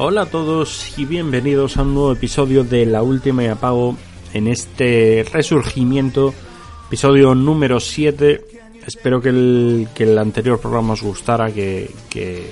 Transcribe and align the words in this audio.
Hola 0.00 0.22
a 0.22 0.26
todos 0.26 0.96
y 0.96 1.06
bienvenidos 1.06 1.76
a 1.76 1.82
un 1.82 1.94
nuevo 1.94 2.12
episodio 2.12 2.62
de 2.62 2.86
La 2.86 3.02
Última 3.02 3.42
y 3.42 3.48
Apago 3.48 3.96
en 4.32 4.46
este 4.46 5.26
resurgimiento, 5.32 6.32
episodio 6.86 7.34
número 7.34 7.80
7. 7.80 8.44
Espero 8.86 9.20
que 9.20 9.30
el, 9.30 9.88
que 9.96 10.04
el 10.04 10.16
anterior 10.16 10.60
programa 10.60 10.92
os 10.92 11.02
gustara, 11.02 11.50
que, 11.50 11.90
que 12.08 12.48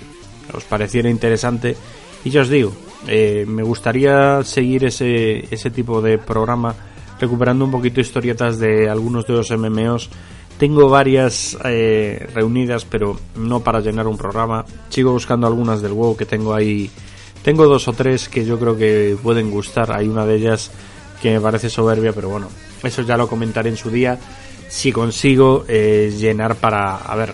os 0.52 0.64
pareciera 0.64 1.08
interesante. 1.08 1.76
Y 2.24 2.30
ya 2.30 2.40
os 2.40 2.48
digo, 2.48 2.72
eh, 3.06 3.44
me 3.46 3.62
gustaría 3.62 4.42
seguir 4.42 4.84
ese, 4.84 5.46
ese 5.48 5.70
tipo 5.70 6.02
de 6.02 6.18
programa 6.18 6.74
recuperando 7.20 7.64
un 7.64 7.70
poquito 7.70 8.00
historietas 8.00 8.58
de 8.58 8.90
algunos 8.90 9.24
de 9.24 9.34
los 9.34 9.52
MMOs. 9.52 10.10
Tengo 10.58 10.88
varias 10.88 11.56
eh, 11.62 12.28
reunidas, 12.34 12.84
pero 12.84 13.16
no 13.36 13.60
para 13.60 13.78
llenar 13.78 14.08
un 14.08 14.18
programa. 14.18 14.64
Sigo 14.88 15.12
buscando 15.12 15.46
algunas 15.46 15.80
del 15.80 15.92
WoW 15.92 16.16
que 16.16 16.26
tengo 16.26 16.52
ahí 16.52 16.90
tengo 17.46 17.64
dos 17.68 17.86
o 17.86 17.92
tres 17.92 18.28
que 18.28 18.44
yo 18.44 18.58
creo 18.58 18.76
que 18.76 19.16
pueden 19.22 19.52
gustar. 19.52 19.96
Hay 19.96 20.08
una 20.08 20.26
de 20.26 20.34
ellas 20.34 20.72
que 21.22 21.30
me 21.30 21.40
parece 21.40 21.70
soberbia, 21.70 22.12
pero 22.12 22.28
bueno, 22.28 22.48
eso 22.82 23.02
ya 23.02 23.16
lo 23.16 23.28
comentaré 23.28 23.68
en 23.68 23.76
su 23.76 23.88
día. 23.88 24.18
Si 24.68 24.90
consigo 24.90 25.64
eh, 25.68 26.12
llenar 26.18 26.56
para... 26.56 26.96
A 26.96 27.14
ver, 27.14 27.32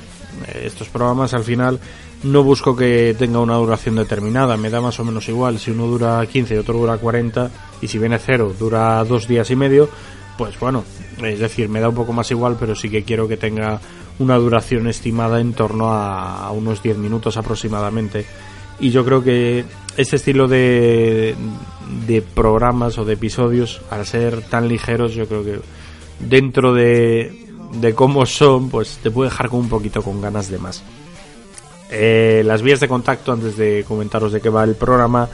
estos 0.62 0.90
programas 0.90 1.32
al 1.32 1.44
final 1.44 1.80
no 2.24 2.42
busco 2.42 2.76
que 2.76 3.16
tenga 3.18 3.40
una 3.40 3.54
duración 3.54 3.96
determinada, 3.96 4.58
me 4.58 4.68
da 4.68 4.82
más 4.82 5.00
o 5.00 5.04
menos 5.06 5.26
igual. 5.30 5.58
Si 5.58 5.70
uno 5.70 5.86
dura 5.86 6.26
15 6.26 6.56
y 6.56 6.58
otro 6.58 6.74
dura 6.74 6.98
40, 6.98 7.50
y 7.80 7.88
si 7.88 7.98
viene 7.98 8.18
cero 8.18 8.54
dura 8.58 9.02
dos 9.04 9.26
días 9.26 9.50
y 9.50 9.56
medio, 9.56 9.88
pues 10.36 10.60
bueno, 10.60 10.84
es 11.22 11.38
decir, 11.38 11.70
me 11.70 11.80
da 11.80 11.88
un 11.88 11.94
poco 11.94 12.12
más 12.12 12.30
igual, 12.30 12.58
pero 12.60 12.74
sí 12.74 12.90
que 12.90 13.02
quiero 13.02 13.26
que 13.28 13.38
tenga 13.38 13.80
una 14.18 14.36
duración 14.36 14.88
estimada 14.88 15.40
en 15.40 15.54
torno 15.54 15.90
a 15.90 16.50
unos 16.50 16.82
10 16.82 16.98
minutos 16.98 17.38
aproximadamente. 17.38 18.26
Y 18.82 18.90
yo 18.90 19.04
creo 19.04 19.22
que 19.22 19.64
este 19.96 20.16
estilo 20.16 20.48
de, 20.48 21.36
de 22.06 22.20
programas 22.20 22.98
o 22.98 23.04
de 23.04 23.14
episodios, 23.14 23.80
al 23.90 24.04
ser 24.04 24.42
tan 24.42 24.68
ligeros, 24.68 25.14
yo 25.14 25.26
creo 25.26 25.44
que 25.44 25.60
dentro 26.18 26.74
de, 26.74 27.46
de 27.80 27.94
cómo 27.94 28.26
son, 28.26 28.70
pues 28.70 28.98
te 29.00 29.12
puede 29.12 29.30
dejar 29.30 29.48
con 29.48 29.60
un 29.60 29.68
poquito 29.68 30.02
con 30.02 30.20
ganas 30.20 30.50
de 30.50 30.58
más. 30.58 30.82
Eh, 31.90 32.42
las 32.44 32.62
vías 32.62 32.80
de 32.80 32.88
contacto, 32.88 33.32
antes 33.32 33.56
de 33.56 33.84
comentaros 33.86 34.32
de 34.32 34.40
qué 34.40 34.48
va 34.48 34.64
el 34.64 34.74
programa, 34.74 35.28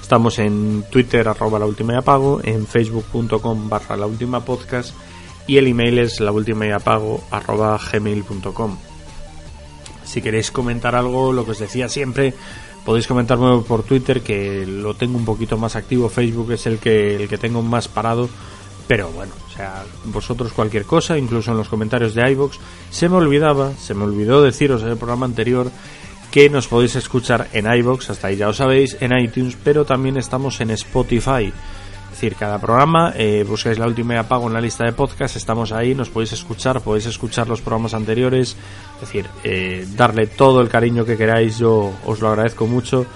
estamos 0.00 0.38
en 0.38 0.84
Twitter, 0.90 1.28
arroba 1.28 1.58
la 1.58 1.66
última 1.66 1.92
y 1.92 1.96
apago, 1.96 2.40
en 2.42 2.66
facebook.com 2.66 3.68
barra 3.68 3.96
la 3.96 4.06
última 4.06 4.44
podcast 4.44 4.94
y 5.46 5.58
el 5.58 5.66
email 5.66 5.98
es 5.98 6.20
la 6.20 6.32
última 6.32 6.66
y 6.66 6.70
apago 6.70 7.22
arroba 7.30 7.78
gmail.com. 7.92 8.78
Si 10.04 10.22
queréis 10.22 10.50
comentar 10.50 10.94
algo, 10.94 11.32
lo 11.32 11.44
que 11.44 11.50
os 11.50 11.58
decía 11.58 11.88
siempre, 11.88 12.32
podéis 12.84 13.06
comentarme 13.06 13.62
por 13.62 13.82
Twitter 13.82 14.20
que 14.20 14.66
lo 14.66 14.94
tengo 14.94 15.16
un 15.16 15.24
poquito 15.24 15.56
más 15.56 15.76
activo, 15.76 16.08
Facebook 16.08 16.52
es 16.52 16.66
el 16.66 16.78
que 16.78 17.16
el 17.16 17.28
que 17.28 17.38
tengo 17.38 17.62
más 17.62 17.88
parado, 17.88 18.28
pero 18.86 19.08
bueno, 19.10 19.32
o 19.48 19.56
sea, 19.56 19.84
vosotros 20.04 20.52
cualquier 20.52 20.84
cosa, 20.84 21.16
incluso 21.16 21.50
en 21.52 21.56
los 21.56 21.68
comentarios 21.68 22.14
de 22.14 22.30
iVoox, 22.32 22.58
se 22.90 23.08
me 23.08 23.16
olvidaba, 23.16 23.72
se 23.78 23.94
me 23.94 24.04
olvidó 24.04 24.42
deciros 24.42 24.82
en 24.82 24.88
el 24.88 24.96
programa 24.96 25.26
anterior 25.26 25.70
que 26.30 26.50
nos 26.50 26.66
podéis 26.66 26.96
escuchar 26.96 27.48
en 27.52 27.72
iVoox, 27.72 28.10
hasta 28.10 28.26
ahí 28.26 28.36
ya 28.36 28.46
lo 28.46 28.52
sabéis, 28.52 28.96
en 29.00 29.16
iTunes, 29.16 29.56
pero 29.62 29.84
también 29.84 30.16
estamos 30.16 30.60
en 30.60 30.70
Spotify. 30.72 31.52
Es 32.14 32.20
decir, 32.20 32.36
cada 32.36 32.60
programa, 32.60 33.12
eh, 33.16 33.44
buscáis 33.48 33.78
la 33.78 33.86
última 33.86 34.14
y 34.14 34.16
apago 34.18 34.46
en 34.46 34.52
la 34.52 34.60
lista 34.60 34.84
de 34.84 34.92
podcast, 34.92 35.36
estamos 35.36 35.72
ahí, 35.72 35.94
nos 35.94 36.10
podéis 36.10 36.32
escuchar, 36.32 36.80
podéis 36.80 37.06
escuchar 37.06 37.48
los 37.48 37.60
programas 37.60 37.94
anteriores, 37.94 38.50
es 38.50 38.56
decir, 39.04 39.26
eh, 39.42 39.86
darle 39.96 40.26
todo 40.26 40.60
el 40.60 40.68
cariño 40.68 41.04
que 41.04 41.16
queráis, 41.16 41.58
yo 41.58 41.92
os 42.04 42.20
lo 42.20 42.28
agradezco 42.28 42.66
mucho, 42.66 43.06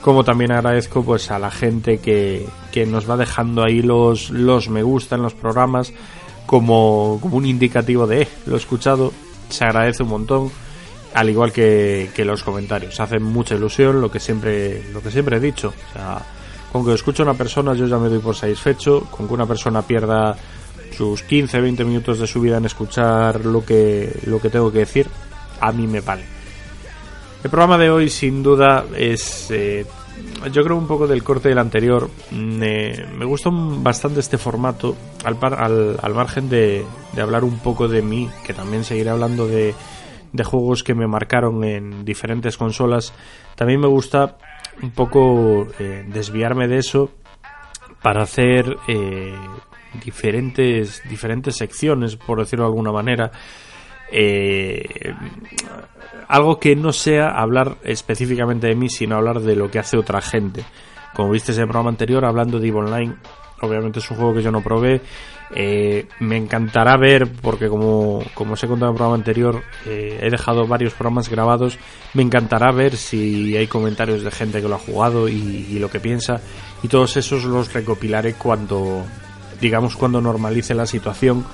como 0.00 0.24
también 0.24 0.52
agradezco 0.52 1.02
pues 1.02 1.30
a 1.30 1.38
la 1.38 1.50
gente 1.50 1.98
que, 1.98 2.46
que 2.72 2.86
nos 2.86 3.08
va 3.08 3.16
dejando 3.16 3.64
ahí 3.64 3.82
los, 3.82 4.30
los 4.30 4.68
me 4.68 4.82
gusta 4.82 5.16
en 5.16 5.22
los 5.22 5.34
programas 5.34 5.92
como, 6.46 7.18
como 7.20 7.36
un 7.36 7.46
indicativo 7.46 8.06
de, 8.06 8.22
eh, 8.22 8.28
lo 8.46 8.54
he 8.54 8.58
escuchado, 8.58 9.12
se 9.48 9.64
agradece 9.64 10.02
un 10.02 10.10
montón 10.10 10.50
al 11.14 11.30
igual 11.30 11.52
que, 11.52 12.10
que 12.14 12.24
los 12.24 12.42
comentarios. 12.42 13.00
Hace 13.00 13.18
mucha 13.18 13.54
ilusión 13.54 14.00
lo 14.00 14.10
que 14.10 14.20
siempre 14.20 14.82
lo 14.92 15.02
que 15.02 15.10
siempre 15.10 15.38
he 15.38 15.40
dicho. 15.40 15.72
O 15.90 15.92
sea 15.92 16.22
con 16.72 16.84
que 16.84 16.92
escuche 16.92 17.22
a 17.22 17.24
una 17.24 17.34
persona 17.34 17.74
yo 17.74 17.86
ya 17.86 17.98
me 17.98 18.08
doy 18.08 18.18
por 18.18 18.36
satisfecho, 18.36 19.06
con 19.10 19.26
que 19.26 19.34
una 19.34 19.46
persona 19.46 19.82
pierda 19.82 20.36
sus 20.96 21.22
15, 21.22 21.60
20 21.60 21.84
minutos 21.84 22.18
de 22.18 22.26
su 22.26 22.40
vida 22.40 22.58
en 22.58 22.66
escuchar 22.66 23.44
lo 23.44 23.64
que, 23.64 24.20
lo 24.26 24.40
que 24.40 24.50
tengo 24.50 24.70
que 24.70 24.80
decir, 24.80 25.08
a 25.60 25.72
mí 25.72 25.86
me 25.86 26.00
vale. 26.00 26.24
El 27.42 27.50
programa 27.50 27.78
de 27.78 27.90
hoy 27.90 28.08
sin 28.08 28.42
duda 28.42 28.84
es, 28.96 29.50
eh, 29.50 29.86
yo 30.52 30.64
creo 30.64 30.76
un 30.76 30.88
poco 30.88 31.06
del 31.06 31.22
corte 31.22 31.48
del 31.48 31.58
anterior, 31.58 32.10
me, 32.32 32.92
me 33.16 33.24
gusta 33.24 33.50
bastante 33.52 34.20
este 34.20 34.38
formato, 34.38 34.96
al, 35.24 36.14
margen 36.14 36.48
de, 36.48 36.84
hablar 37.20 37.44
un 37.44 37.58
poco 37.58 37.86
de 37.86 38.02
mí, 38.02 38.28
que 38.44 38.54
también 38.54 38.82
seguiré 38.82 39.10
hablando 39.10 39.46
de, 39.46 39.74
de 40.32 40.44
juegos 40.44 40.82
que 40.82 40.94
me 40.94 41.06
marcaron 41.06 41.62
en 41.62 42.04
diferentes 42.04 42.56
consolas, 42.56 43.12
también 43.54 43.80
me 43.80 43.88
gusta 43.88 44.36
un 44.82 44.90
poco 44.90 45.66
eh, 45.78 46.04
desviarme 46.08 46.66
de 46.66 46.78
eso 46.78 47.10
para 48.02 48.22
hacer 48.22 48.76
eh, 48.86 49.34
diferentes 50.04 51.02
diferentes 51.08 51.56
secciones 51.56 52.16
por 52.16 52.38
decirlo 52.38 52.64
de 52.64 52.70
alguna 52.70 52.92
manera 52.92 53.32
eh, 54.10 55.14
algo 56.28 56.58
que 56.58 56.76
no 56.76 56.92
sea 56.92 57.28
hablar 57.28 57.76
específicamente 57.84 58.66
de 58.66 58.74
mí 58.74 58.88
sino 58.88 59.16
hablar 59.16 59.40
de 59.40 59.56
lo 59.56 59.70
que 59.70 59.78
hace 59.78 59.96
otra 59.96 60.20
gente 60.20 60.64
como 61.14 61.30
viste 61.30 61.52
en 61.52 61.60
el 61.60 61.66
programa 61.66 61.90
anterior 61.90 62.24
hablando 62.24 62.58
de 62.58 62.68
EVE 62.68 62.78
Online 62.78 63.14
obviamente 63.60 63.98
es 63.98 64.10
un 64.10 64.16
juego 64.16 64.34
que 64.34 64.42
yo 64.42 64.50
no 64.50 64.62
probé 64.62 65.02
eh, 65.50 66.06
me 66.20 66.36
encantará 66.36 66.96
ver, 66.96 67.30
porque 67.40 67.68
como, 67.68 68.22
como 68.34 68.52
os 68.52 68.62
he 68.62 68.66
contado 68.66 68.90
en 68.90 68.94
el 68.94 68.96
programa 68.96 69.16
anterior, 69.16 69.62
eh, 69.86 70.18
he 70.22 70.30
dejado 70.30 70.66
varios 70.66 70.92
programas 70.92 71.28
grabados. 71.28 71.78
Me 72.14 72.22
encantará 72.22 72.70
ver 72.72 72.96
si 72.96 73.56
hay 73.56 73.66
comentarios 73.66 74.22
de 74.22 74.30
gente 74.30 74.60
que 74.60 74.68
lo 74.68 74.74
ha 74.74 74.78
jugado 74.78 75.28
y, 75.28 75.66
y, 75.70 75.78
lo 75.78 75.90
que 75.90 76.00
piensa. 76.00 76.40
Y 76.82 76.88
todos 76.88 77.16
esos 77.16 77.44
los 77.44 77.72
recopilaré 77.72 78.34
cuando, 78.34 79.04
digamos, 79.60 79.96
cuando 79.96 80.20
normalice 80.20 80.74
la 80.74 80.86
situación 80.86 81.44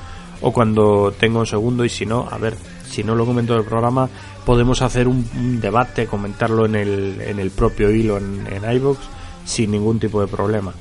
o 0.45 0.53
cuando 0.53 1.13
tenga 1.19 1.39
un 1.39 1.47
segundo. 1.47 1.85
Y 1.85 1.89
si 1.89 2.05
no, 2.05 2.29
a 2.31 2.37
ver, 2.39 2.55
si 2.89 3.03
no 3.03 3.15
lo 3.15 3.25
comento 3.25 3.55
en 3.55 3.61
el 3.61 3.65
programa, 3.65 4.09
podemos 4.45 4.83
hacer 4.83 5.09
un, 5.09 5.59
debate, 5.61 6.07
comentarlo 6.07 6.67
en 6.67 6.77
el, 6.77 7.21
en 7.21 7.39
el 7.39 7.51
propio 7.51 7.91
hilo 7.91 8.19
en, 8.19 8.47
en 8.47 8.71
iVoox 8.77 8.99
sin 9.47 9.71
ningún 9.71 9.99
tipo 9.99 10.21
de 10.21 10.27
problema. 10.27 10.73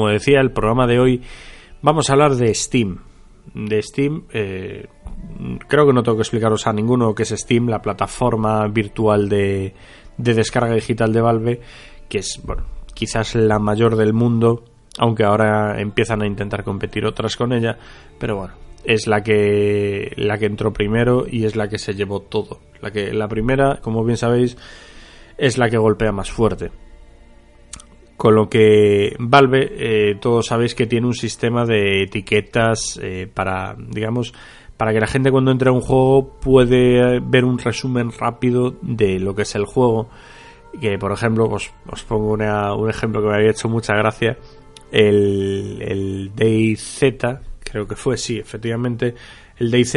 Como 0.00 0.12
decía, 0.12 0.40
el 0.40 0.50
programa 0.50 0.86
de 0.86 0.98
hoy 0.98 1.20
vamos 1.82 2.08
a 2.08 2.14
hablar 2.14 2.34
de 2.36 2.54
Steam. 2.54 3.00
De 3.52 3.82
Steam, 3.82 4.22
eh, 4.32 4.86
creo 5.68 5.86
que 5.86 5.92
no 5.92 6.02
tengo 6.02 6.16
que 6.16 6.22
explicaros 6.22 6.66
a 6.66 6.72
ninguno 6.72 7.14
qué 7.14 7.24
es 7.24 7.34
Steam, 7.36 7.68
la 7.68 7.82
plataforma 7.82 8.66
virtual 8.68 9.28
de, 9.28 9.74
de 10.16 10.34
descarga 10.34 10.72
digital 10.72 11.12
de 11.12 11.20
Valve, 11.20 11.60
que 12.08 12.20
es, 12.20 12.40
bueno, 12.42 12.62
quizás 12.94 13.34
la 13.34 13.58
mayor 13.58 13.96
del 13.96 14.14
mundo, 14.14 14.64
aunque 14.96 15.24
ahora 15.24 15.78
empiezan 15.78 16.22
a 16.22 16.26
intentar 16.26 16.64
competir 16.64 17.04
otras 17.04 17.36
con 17.36 17.52
ella, 17.52 17.76
pero 18.18 18.36
bueno, 18.36 18.54
es 18.84 19.06
la 19.06 19.22
que 19.22 20.14
la 20.16 20.38
que 20.38 20.46
entró 20.46 20.72
primero 20.72 21.26
y 21.30 21.44
es 21.44 21.56
la 21.56 21.68
que 21.68 21.76
se 21.76 21.92
llevó 21.92 22.20
todo. 22.20 22.60
La 22.80 22.90
que 22.90 23.12
la 23.12 23.28
primera, 23.28 23.80
como 23.82 24.02
bien 24.02 24.16
sabéis, 24.16 24.56
es 25.36 25.58
la 25.58 25.68
que 25.68 25.76
golpea 25.76 26.10
más 26.10 26.30
fuerte. 26.30 26.70
Con 28.20 28.34
lo 28.34 28.50
que 28.50 29.16
Valve, 29.18 29.70
eh, 29.78 30.14
todos 30.20 30.48
sabéis 30.48 30.74
que 30.74 30.86
tiene 30.86 31.06
un 31.06 31.14
sistema 31.14 31.64
de 31.64 32.02
etiquetas 32.02 33.00
eh, 33.02 33.26
para, 33.32 33.74
digamos, 33.78 34.34
para 34.76 34.92
que 34.92 35.00
la 35.00 35.06
gente 35.06 35.30
cuando 35.30 35.50
entre 35.50 35.70
a 35.70 35.72
un 35.72 35.80
juego 35.80 36.38
puede 36.38 37.20
ver 37.20 37.46
un 37.46 37.58
resumen 37.58 38.12
rápido 38.12 38.74
de 38.82 39.18
lo 39.18 39.34
que 39.34 39.40
es 39.40 39.54
el 39.54 39.64
juego. 39.64 40.10
Que, 40.78 40.98
por 40.98 41.12
ejemplo, 41.12 41.48
pues, 41.48 41.72
os 41.90 42.02
pongo 42.02 42.32
un 42.34 42.90
ejemplo 42.90 43.22
que 43.22 43.28
me 43.28 43.36
había 43.36 43.52
hecho 43.52 43.70
mucha 43.70 43.94
gracia. 43.94 44.36
el, 44.92 45.80
el 45.80 46.30
DayZ, 46.36 47.00
creo 47.60 47.86
que 47.86 47.96
fue, 47.96 48.18
sí, 48.18 48.38
efectivamente, 48.38 49.14
el 49.56 49.70
DayZ 49.70 49.94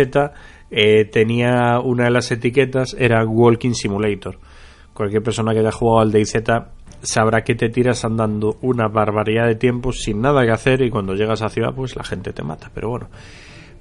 eh, 0.72 1.04
tenía 1.12 1.82
una 1.84 2.06
de 2.06 2.12
las 2.12 2.32
etiquetas, 2.32 2.96
era 2.98 3.26
Walking 3.26 3.74
Simulator. 3.74 4.40
Cualquier 4.94 5.24
persona 5.24 5.52
que 5.52 5.60
haya 5.60 5.74
jugado 5.74 6.00
al 6.00 6.12
DayZ 6.14 6.36
sabrá 7.04 7.44
que 7.44 7.54
te 7.54 7.70
tiras 7.70 8.06
andando 8.06 8.58
una 8.62 8.88
barbaridad 8.88 9.46
de 9.46 9.56
tiempo 9.56 9.92
sin 9.92 10.22
nada 10.22 10.44
que 10.44 10.52
hacer 10.52 10.82
y 10.82 10.90
cuando 10.90 11.14
llegas 11.14 11.42
a 11.42 11.50
ciudad 11.50 11.74
pues 11.76 11.96
la 11.96 12.04
gente 12.04 12.34
te 12.34 12.44
mata. 12.44 12.72
Pero 12.74 12.90
bueno, 12.90 13.10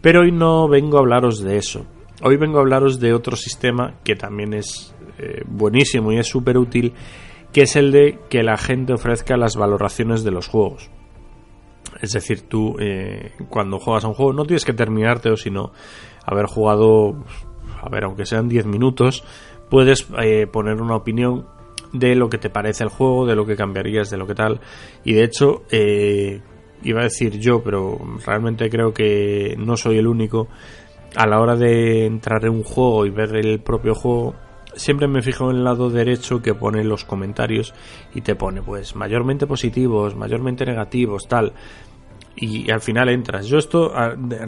pero 0.00 0.22
hoy 0.22 0.32
no 0.32 0.68
vengo 0.68 0.98
a 0.98 1.00
hablaros 1.00 1.42
de 1.42 1.56
eso. 1.56 1.86
Hoy 2.22 2.36
vengo 2.36 2.58
a 2.58 2.60
hablaros 2.60 3.00
de 3.00 3.14
otro 3.14 3.36
sistema 3.36 3.94
que 4.04 4.16
también 4.16 4.52
es 4.52 4.94
eh, 5.18 5.42
buenísimo 5.46 6.12
y 6.12 6.18
es 6.18 6.26
súper 6.26 6.58
útil, 6.58 6.92
que 7.52 7.62
es 7.62 7.76
el 7.76 7.92
de 7.92 8.18
que 8.28 8.42
la 8.42 8.56
gente 8.56 8.92
ofrezca 8.92 9.36
las 9.36 9.56
valoraciones 9.56 10.24
de 10.24 10.32
los 10.32 10.48
juegos. 10.48 10.90
Es 12.00 12.12
decir, 12.12 12.42
tú 12.42 12.76
eh, 12.80 13.32
cuando 13.48 13.78
juegas 13.78 14.04
a 14.04 14.08
un 14.08 14.14
juego 14.14 14.32
no 14.32 14.44
tienes 14.44 14.64
que 14.64 14.72
terminarte 14.72 15.30
o 15.30 15.36
sino 15.36 15.72
haber 16.24 16.46
jugado, 16.46 17.24
a 17.80 17.88
ver, 17.88 18.04
aunque 18.04 18.26
sean 18.26 18.48
10 18.48 18.66
minutos, 18.66 19.24
puedes 19.70 20.08
eh, 20.20 20.46
poner 20.46 20.80
una 20.80 20.96
opinión 20.96 21.46
de 21.92 22.14
lo 22.14 22.28
que 22.28 22.38
te 22.38 22.50
parece 22.50 22.84
el 22.84 22.90
juego, 22.90 23.26
de 23.26 23.36
lo 23.36 23.46
que 23.46 23.56
cambiarías, 23.56 24.10
de 24.10 24.16
lo 24.16 24.26
que 24.26 24.34
tal. 24.34 24.60
Y 25.04 25.12
de 25.12 25.24
hecho, 25.24 25.62
eh, 25.70 26.40
iba 26.82 27.00
a 27.00 27.04
decir 27.04 27.38
yo, 27.38 27.62
pero 27.62 27.98
realmente 28.24 28.68
creo 28.70 28.92
que 28.92 29.54
no 29.58 29.76
soy 29.76 29.98
el 29.98 30.06
único. 30.06 30.48
A 31.14 31.26
la 31.26 31.40
hora 31.40 31.56
de 31.56 32.06
entrar 32.06 32.44
en 32.44 32.52
un 32.52 32.62
juego 32.62 33.04
y 33.04 33.10
ver 33.10 33.36
el 33.36 33.60
propio 33.60 33.94
juego, 33.94 34.34
siempre 34.74 35.06
me 35.06 35.20
fijo 35.20 35.50
en 35.50 35.58
el 35.58 35.64
lado 35.64 35.90
derecho 35.90 36.40
que 36.40 36.54
pone 36.54 36.84
los 36.84 37.04
comentarios 37.04 37.74
y 38.14 38.22
te 38.22 38.34
pone, 38.34 38.62
pues, 38.62 38.96
mayormente 38.96 39.46
positivos, 39.46 40.16
mayormente 40.16 40.64
negativos, 40.64 41.28
tal. 41.28 41.52
Y, 42.34 42.70
al 42.70 42.80
final 42.80 43.10
entras. 43.10 43.46
Yo 43.46 43.58
esto 43.58 43.92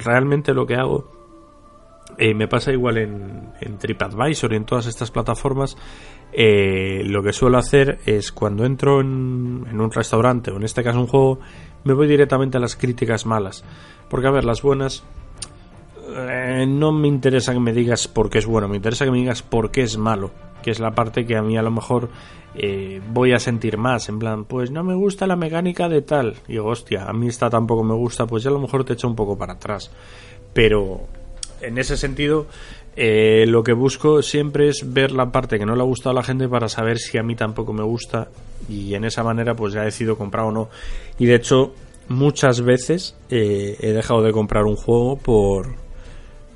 realmente 0.05 0.55
lo 0.55 0.67
que 0.67 0.75
hago 0.75 1.24
eh, 2.19 2.35
me 2.35 2.49
pasa 2.49 2.73
igual 2.73 2.99
en, 2.99 3.79
TripAdvisor 3.79 4.53
y 4.53 4.57
en 4.57 4.65
todas 4.65 4.87
estas 4.87 5.11
plataformas. 5.11 5.77
Eh, 6.33 7.03
lo 7.05 7.23
que 7.23 7.33
suelo 7.33 7.59
hacer 7.59 8.01
es 8.07 8.33
cuando 8.33 8.65
entro 8.65 9.01
en, 9.01 9.81
un 9.81 9.91
restaurante 9.93 10.51
o 10.51 10.57
en 10.57 10.65
este 10.65 10.83
caso 10.83 11.01
un 11.01 11.07
juego, 11.07 11.39
me 11.85 11.95
voy 11.95 12.09
directamente 12.09 12.57
a 12.57 12.61
las 12.61 12.77
críticas 12.77 13.27
malas. 13.27 13.65
Porque 14.09 14.27
a 14.27 14.31
ver, 14.31 14.45
las 14.45 14.63
buenas 14.63 15.05
eh, 16.17 16.67
no 16.67 16.93
me 16.93 17.09
interesa 17.09 17.53
que 17.53 17.61
me 17.61 17.73
digas 17.73 18.09
por 18.09 18.31
qué 18.31 18.39
es 18.39 18.47
bueno, 18.47 18.69
me 18.69 18.77
interesa 18.77 19.05
que 19.05 19.11
me 19.11 19.19
digas 19.19 19.43
por 19.43 19.71
qué 19.71 19.83
es 19.83 19.97
malo. 19.97 20.31
Que 20.63 20.71
es 20.71 20.81
la 20.81 20.93
parte 20.93 21.27
que 21.27 21.37
a 21.37 21.43
mí 21.43 21.59
a 21.59 21.63
lo 21.63 21.71
mejor 21.71 22.09
voy 23.13 23.33
a 23.33 23.39
sentir 23.39 23.77
más. 23.77 24.09
En 24.09 24.19
plan, 24.19 24.45
pues 24.45 24.71
no 24.71 24.83
me 24.83 24.95
gusta 24.95 25.27
la 25.27 25.37
mecánica 25.37 25.91
de 25.91 26.01
tal. 26.01 26.37
Y 26.49 26.53
digo, 26.53 26.69
hostia, 26.69 27.05
a 27.05 27.13
mí 27.13 27.27
esta 27.27 27.51
tampoco 27.51 27.85
me 27.85 27.95
gusta, 27.95 28.27
pues 28.27 28.45
ya 28.45 28.51
a 28.51 28.55
lo 28.55 28.61
mejor 28.61 28.83
te 28.85 28.95
echa 28.95 29.07
un 29.07 29.15
poco 29.15 29.37
para 29.37 29.55
atrás. 29.55 29.91
Pero 30.55 31.03
en 31.67 31.79
ese 31.79 31.97
sentido, 31.97 32.47
eh, 32.97 33.45
lo 33.47 33.65
que 33.65 33.73
busco 33.73 34.23
siempre 34.23 34.69
es 34.69 34.93
ver 34.93 35.13
la 35.13 35.33
parte 35.33 35.59
que 35.59 35.67
no 35.67 35.75
le 35.75 35.83
ha 35.83 35.87
gustado 35.87 36.11
a 36.11 36.15
la 36.15 36.23
gente 36.23 36.49
para 36.49 36.69
saber 36.69 36.99
si 36.99 37.19
a 37.19 37.23
mí 37.23 37.35
tampoco 37.35 37.73
me 37.73 37.83
gusta 37.83 38.29
y 38.69 38.95
en 38.95 39.05
esa 39.05 39.25
manera 39.25 39.55
pues 39.55 39.75
ya 39.75 39.83
decido 39.83 40.17
comprar 40.17 40.47
o 40.47 40.53
no. 40.53 40.69
Y 41.19 41.27
de 41.27 41.35
hecho, 41.35 41.75
muchas 42.09 42.61
veces 42.61 43.17
eh, 43.31 43.77
he 43.81 43.93
dejado 43.93 44.23
de 44.23 44.33
comprar 44.33 44.65
un 44.65 44.77
juego 44.77 45.17
por, 45.17 45.75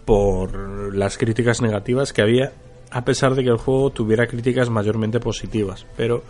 por 0.05 0.95
las 0.95 1.19
críticas 1.19 1.61
negativas 1.61 2.13
que 2.13 2.23
había, 2.23 2.53
a 2.91 3.05
pesar 3.05 3.35
de 3.35 3.43
que 3.43 3.51
el 3.51 3.59
juego 3.59 3.91
tuviera 3.91 4.27
críticas 4.27 4.71
mayormente 4.71 5.21
positivas. 5.21 5.87
Pero 5.97 6.23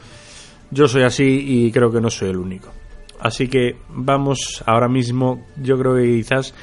yo 0.71 0.89
soy 0.89 1.03
así 1.03 1.45
y 1.47 1.71
creo 1.71 1.91
que 1.93 2.01
no 2.01 2.11
soy 2.11 2.31
el 2.31 2.39
único. 2.39 2.71
Así 3.21 3.49
que 3.49 3.77
vamos 3.89 4.63
ahora 4.65 4.89
mismo, 4.89 5.45
yo 5.61 5.77
creo 5.77 5.97
que 5.97 6.05
quizás 6.05 6.55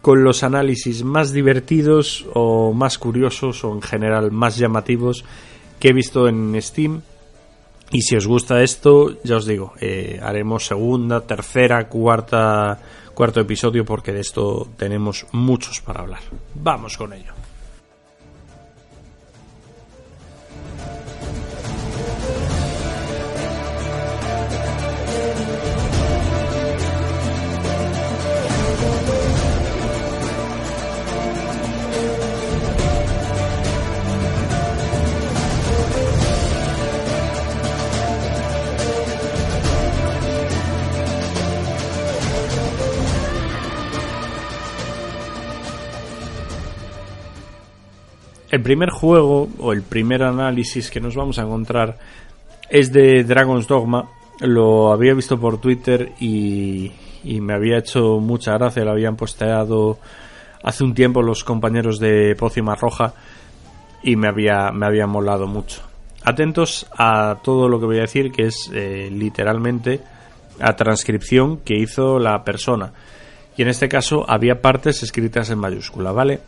con 0.00 0.24
los 0.24 0.42
análisis 0.42 1.04
más 1.04 1.32
divertidos 1.32 2.26
o 2.34 2.72
más 2.72 2.98
curiosos 2.98 3.64
o 3.64 3.72
en 3.72 3.82
general 3.82 4.30
más 4.30 4.56
llamativos 4.56 5.24
que 5.78 5.88
he 5.88 5.92
visto 5.92 6.28
en 6.28 6.60
Steam. 6.60 7.02
Y 7.92 8.02
si 8.02 8.16
os 8.16 8.26
gusta 8.26 8.62
esto, 8.62 9.20
ya 9.24 9.36
os 9.36 9.46
digo, 9.46 9.72
eh, 9.80 10.20
haremos 10.22 10.66
segunda, 10.66 11.22
tercera, 11.22 11.88
cuarta, 11.88 12.78
cuarto 13.14 13.40
episodio 13.40 13.84
porque 13.84 14.12
de 14.12 14.20
esto 14.20 14.68
tenemos 14.76 15.26
muchos 15.32 15.80
para 15.80 16.02
hablar. 16.02 16.20
Vamos 16.54 16.96
con 16.96 17.12
ello. 17.12 17.32
El 48.50 48.62
primer 48.62 48.90
juego 48.90 49.48
o 49.58 49.72
el 49.72 49.82
primer 49.82 50.24
análisis 50.24 50.90
que 50.90 51.00
nos 51.00 51.14
vamos 51.14 51.38
a 51.38 51.42
encontrar 51.42 51.96
es 52.68 52.92
de 52.92 53.22
Dragon's 53.22 53.68
Dogma. 53.68 54.08
Lo 54.40 54.92
había 54.92 55.14
visto 55.14 55.38
por 55.38 55.60
Twitter 55.60 56.12
y, 56.18 56.90
me 57.24 57.54
había 57.54 57.78
hecho 57.78 58.18
mucha 58.18 58.54
gracia. 58.54 58.84
Lo 58.84 58.90
habían 58.90 59.14
posteado 59.14 59.98
hace 60.64 60.82
un 60.82 60.94
tiempo 60.94 61.22
los 61.22 61.44
compañeros 61.44 62.00
de 62.00 62.34
Pócima 62.36 62.74
Roja 62.74 63.14
y 64.02 64.16
me 64.16 64.26
había, 64.26 64.72
me 64.72 64.86
había 64.86 65.06
molado 65.06 65.46
mucho. 65.46 65.82
Atentos 66.24 66.86
a 66.98 67.38
todo 67.44 67.68
lo 67.68 67.78
que 67.78 67.86
voy 67.86 67.98
a 67.98 68.02
decir, 68.02 68.32
que 68.32 68.46
es 68.46 68.68
eh, 68.74 69.10
literalmente 69.12 70.00
a 70.58 70.74
transcripción 70.74 71.58
que 71.58 71.76
hizo 71.76 72.18
la 72.18 72.42
persona. 72.42 72.92
Y 73.56 73.62
en 73.62 73.68
este 73.68 73.88
caso 73.88 74.24
había 74.28 74.60
partes 74.60 75.02
escritas 75.04 75.50
en 75.50 75.58
mayúscula, 75.58 76.10
¿vale? 76.12 76.40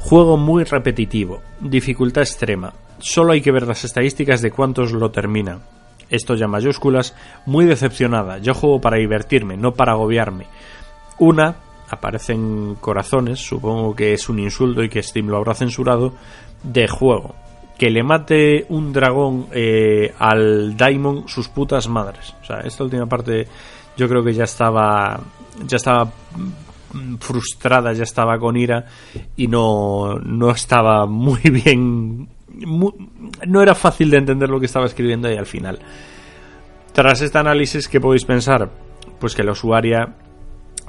Juego 0.00 0.36
muy 0.36 0.64
repetitivo, 0.64 1.42
dificultad 1.60 2.22
extrema. 2.22 2.72
Solo 2.98 3.32
hay 3.32 3.42
que 3.42 3.52
ver 3.52 3.66
las 3.66 3.84
estadísticas 3.84 4.42
de 4.42 4.50
cuántos 4.50 4.92
lo 4.92 5.10
terminan. 5.10 5.60
Esto 6.08 6.34
ya 6.34 6.48
mayúsculas, 6.48 7.14
muy 7.46 7.66
decepcionada. 7.66 8.38
Yo 8.38 8.54
juego 8.54 8.80
para 8.80 8.96
divertirme, 8.96 9.56
no 9.56 9.72
para 9.72 9.92
agobiarme. 9.92 10.46
Una, 11.18 11.54
aparecen 11.88 12.76
corazones, 12.80 13.40
supongo 13.40 13.94
que 13.94 14.14
es 14.14 14.28
un 14.28 14.40
insulto 14.40 14.82
y 14.82 14.88
que 14.88 15.02
Steam 15.02 15.28
lo 15.28 15.36
habrá 15.36 15.54
censurado, 15.54 16.14
de 16.62 16.88
juego. 16.88 17.34
Que 17.78 17.90
le 17.90 18.02
mate 18.02 18.66
un 18.70 18.92
dragón 18.92 19.46
eh, 19.52 20.12
al 20.18 20.76
Daimon 20.76 21.28
sus 21.28 21.48
putas 21.48 21.88
madres. 21.88 22.34
O 22.42 22.44
sea, 22.44 22.60
esta 22.60 22.84
última 22.84 23.06
parte 23.06 23.46
yo 23.96 24.08
creo 24.08 24.24
que 24.24 24.32
ya 24.32 24.44
estaba 24.44 25.20
ya 25.66 25.76
estaba 25.76 26.10
frustrada, 27.18 27.92
ya 27.92 28.02
estaba 28.02 28.38
con 28.38 28.56
ira 28.56 28.86
y 29.36 29.46
no, 29.46 30.18
no 30.18 30.50
estaba 30.50 31.06
muy 31.06 31.40
bien. 31.50 32.28
no 33.46 33.62
era 33.62 33.74
fácil 33.74 34.10
de 34.10 34.18
entender 34.18 34.48
lo 34.48 34.60
que 34.60 34.66
estaba 34.66 34.86
escribiendo 34.86 35.28
ahí 35.28 35.36
al 35.36 35.46
final. 35.46 35.78
Tras 36.92 37.20
este 37.22 37.38
análisis, 37.38 37.88
¿qué 37.88 38.00
podéis 38.00 38.24
pensar? 38.24 38.70
Pues 39.18 39.34
que 39.34 39.44
la 39.44 39.52
usuaria, 39.52 40.16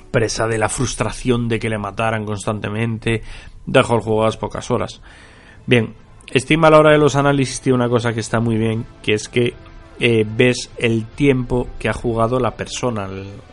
presa 0.10 0.48
de 0.48 0.58
la 0.58 0.70
frustración 0.70 1.48
de 1.48 1.60
que 1.60 1.70
le 1.70 1.78
mataran 1.78 2.26
constantemente, 2.26 3.22
dejó 3.66 3.96
el 3.96 4.02
juego 4.02 4.24
a 4.24 4.26
las 4.26 4.38
pocas 4.38 4.72
horas. 4.72 5.02
Bien, 5.66 5.94
Steam 6.34 6.64
a 6.66 6.70
la 6.70 6.80
hora 6.80 6.92
de 6.92 6.98
los 6.98 7.16
análisis 7.16 7.62
tiene 7.62 7.76
una 7.76 7.90
cosa 7.90 8.14
que 8.14 8.22
está 8.22 8.40
muy 8.40 8.58
bien, 8.58 8.86
que 9.04 9.14
es 9.14 9.30
que 9.30 9.54
eh, 10.00 10.26
ves 10.28 10.72
el 10.78 11.06
tiempo 11.06 11.68
que 11.78 11.90
ha 11.90 11.94
jugado 11.94 12.40
la 12.40 12.52
persona 12.52 13.08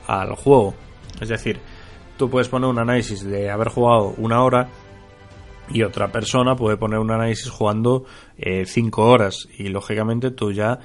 al 0.06 0.34
juego. 0.34 0.74
Es 1.20 1.28
decir, 1.28 1.60
tú 2.18 2.28
puedes 2.28 2.48
poner 2.48 2.68
un 2.68 2.78
análisis 2.78 3.24
de 3.24 3.50
haber 3.50 3.68
jugado 3.68 4.12
una 4.18 4.42
hora 4.42 4.68
y 5.70 5.82
otra 5.82 6.10
persona 6.10 6.56
puede 6.56 6.76
poner 6.76 6.98
un 6.98 7.10
análisis 7.10 7.48
jugando 7.48 8.04
eh, 8.36 8.64
cinco 8.66 9.04
horas 9.04 9.48
y 9.56 9.68
lógicamente 9.68 10.30
tú 10.30 10.52
ya 10.52 10.80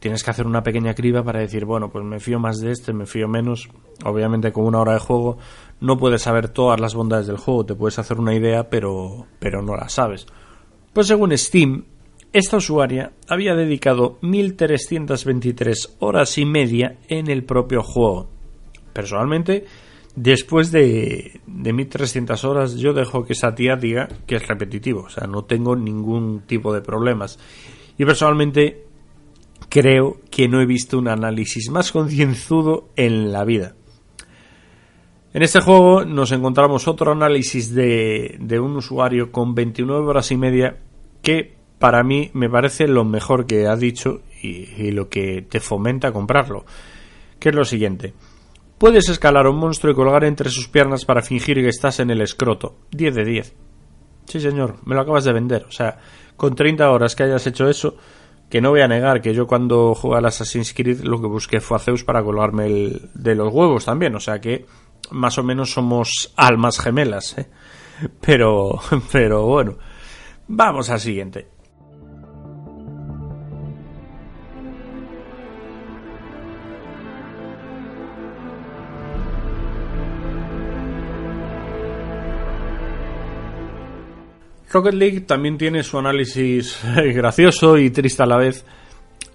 tienes 0.00 0.22
que 0.22 0.30
hacer 0.30 0.46
una 0.46 0.62
pequeña 0.62 0.94
criba 0.94 1.22
para 1.22 1.40
decir, 1.40 1.64
bueno, 1.64 1.90
pues 1.90 2.04
me 2.04 2.20
fío 2.20 2.38
más 2.38 2.58
de 2.60 2.70
este, 2.70 2.92
me 2.92 3.06
fío 3.06 3.28
menos. 3.28 3.68
Obviamente 4.04 4.52
con 4.52 4.64
una 4.64 4.80
hora 4.80 4.94
de 4.94 5.00
juego 5.00 5.38
no 5.80 5.96
puedes 5.96 6.22
saber 6.22 6.48
todas 6.48 6.80
las 6.80 6.94
bondades 6.94 7.26
del 7.26 7.36
juego, 7.36 7.66
te 7.66 7.74
puedes 7.74 7.98
hacer 7.98 8.18
una 8.18 8.34
idea, 8.34 8.70
pero, 8.70 9.26
pero 9.38 9.62
no 9.62 9.76
la 9.76 9.88
sabes. 9.88 10.26
Pues 10.92 11.08
según 11.08 11.36
Steam, 11.36 11.84
esta 12.32 12.56
usuaria 12.56 13.12
había 13.28 13.54
dedicado 13.54 14.18
1323 14.22 15.96
horas 16.00 16.38
y 16.38 16.44
media 16.44 16.96
en 17.08 17.28
el 17.28 17.44
propio 17.44 17.82
juego. 17.82 18.28
Personalmente, 18.92 19.64
Después 20.20 20.72
de, 20.72 21.40
de 21.46 21.72
1300 21.72 22.44
horas, 22.44 22.74
yo 22.74 22.92
dejo 22.92 23.24
que 23.24 23.34
esa 23.34 23.54
tía 23.54 23.76
diga 23.76 24.08
que 24.26 24.34
es 24.34 24.48
repetitivo, 24.48 25.02
o 25.02 25.08
sea, 25.08 25.28
no 25.28 25.44
tengo 25.44 25.76
ningún 25.76 26.40
tipo 26.40 26.74
de 26.74 26.80
problemas. 26.80 27.38
Y 27.96 28.04
personalmente 28.04 28.84
creo 29.68 30.16
que 30.28 30.48
no 30.48 30.60
he 30.60 30.66
visto 30.66 30.98
un 30.98 31.06
análisis 31.06 31.70
más 31.70 31.92
concienzudo 31.92 32.88
en 32.96 33.30
la 33.30 33.44
vida. 33.44 33.76
En 35.32 35.44
este 35.44 35.60
juego 35.60 36.04
nos 36.04 36.32
encontramos 36.32 36.88
otro 36.88 37.12
análisis 37.12 37.72
de, 37.72 38.58
un 38.60 38.76
usuario 38.76 39.30
con 39.30 39.54
29 39.54 40.04
horas 40.04 40.32
y 40.32 40.36
media 40.36 40.78
que 41.22 41.54
para 41.78 42.02
mí 42.02 42.32
me 42.32 42.50
parece 42.50 42.88
lo 42.88 43.04
mejor 43.04 43.46
que 43.46 43.68
ha 43.68 43.76
dicho 43.76 44.22
y, 44.42 44.90
lo 44.90 45.08
que 45.08 45.42
te 45.48 45.60
fomenta 45.60 46.10
comprarlo. 46.10 46.64
Que 47.38 47.50
es 47.50 47.54
lo 47.54 47.64
siguiente. 47.64 48.14
Puedes 48.78 49.08
escalar 49.08 49.46
a 49.46 49.50
un 49.50 49.58
monstruo 49.58 49.92
y 49.92 49.96
colgar 49.96 50.24
entre 50.24 50.50
sus 50.50 50.68
piernas 50.68 51.04
para 51.04 51.22
fingir 51.22 51.56
que 51.56 51.68
estás 51.68 51.98
en 52.00 52.10
el 52.10 52.20
escroto. 52.20 52.76
10 52.92 53.14
de 53.14 53.24
10. 53.24 53.56
Sí, 54.26 54.40
señor, 54.40 54.76
me 54.84 54.94
lo 54.94 55.00
acabas 55.00 55.24
de 55.24 55.32
vender. 55.32 55.64
O 55.64 55.72
sea, 55.72 55.98
con 56.36 56.54
30 56.54 56.88
horas 56.90 57.16
que 57.16 57.24
hayas 57.24 57.46
hecho 57.46 57.68
eso, 57.68 57.96
que 58.48 58.60
no 58.60 58.70
voy 58.70 58.80
a 58.80 58.88
negar 58.88 59.20
que 59.20 59.34
yo 59.34 59.46
cuando 59.46 59.94
jugué 59.94 60.18
al 60.18 60.26
Assassin's 60.26 60.72
Creed 60.72 61.00
lo 61.00 61.20
que 61.20 61.26
busqué 61.26 61.60
fue 61.60 61.76
a 61.76 61.80
Zeus 61.80 62.04
para 62.04 62.22
colgarme 62.22 62.66
el, 62.66 63.10
de 63.14 63.34
los 63.34 63.52
huevos 63.52 63.84
también, 63.84 64.14
o 64.14 64.20
sea 64.20 64.40
que 64.40 64.64
más 65.10 65.38
o 65.38 65.42
menos 65.42 65.72
somos 65.72 66.32
almas 66.36 66.78
gemelas, 66.78 67.36
¿eh? 67.38 67.48
pero, 68.20 68.78
pero 69.12 69.46
bueno, 69.46 69.76
vamos 70.46 70.88
al 70.90 71.00
siguiente. 71.00 71.48
Rocket 84.70 84.94
League 84.94 85.20
también 85.22 85.56
tiene 85.56 85.82
su 85.82 85.98
análisis 85.98 86.80
gracioso 87.14 87.78
y 87.78 87.90
triste 87.90 88.22
a 88.22 88.26
la 88.26 88.36
vez. 88.36 88.64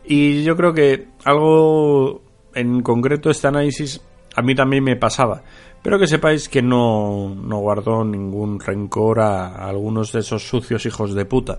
Y 0.06 0.44
yo 0.44 0.56
creo 0.56 0.74
que 0.74 1.08
algo 1.24 2.22
en 2.54 2.82
concreto 2.82 3.30
este 3.30 3.48
análisis 3.48 4.02
a 4.36 4.42
mí 4.42 4.56
también 4.56 4.84
me 4.84 4.96
pasaba. 4.96 5.44
Pero 5.82 6.00
que 6.00 6.08
sepáis 6.08 6.48
que 6.48 6.62
no, 6.62 7.36
no 7.36 7.60
guardó 7.60 8.04
ningún 8.06 8.60
rencor 8.60 9.20
a, 9.20 9.68
algunos 9.68 10.12
de 10.13 10.20
esos 10.20 10.48
sucios 10.48 10.86
hijos 10.86 11.13
de 11.13 11.25
puta. 11.25 11.58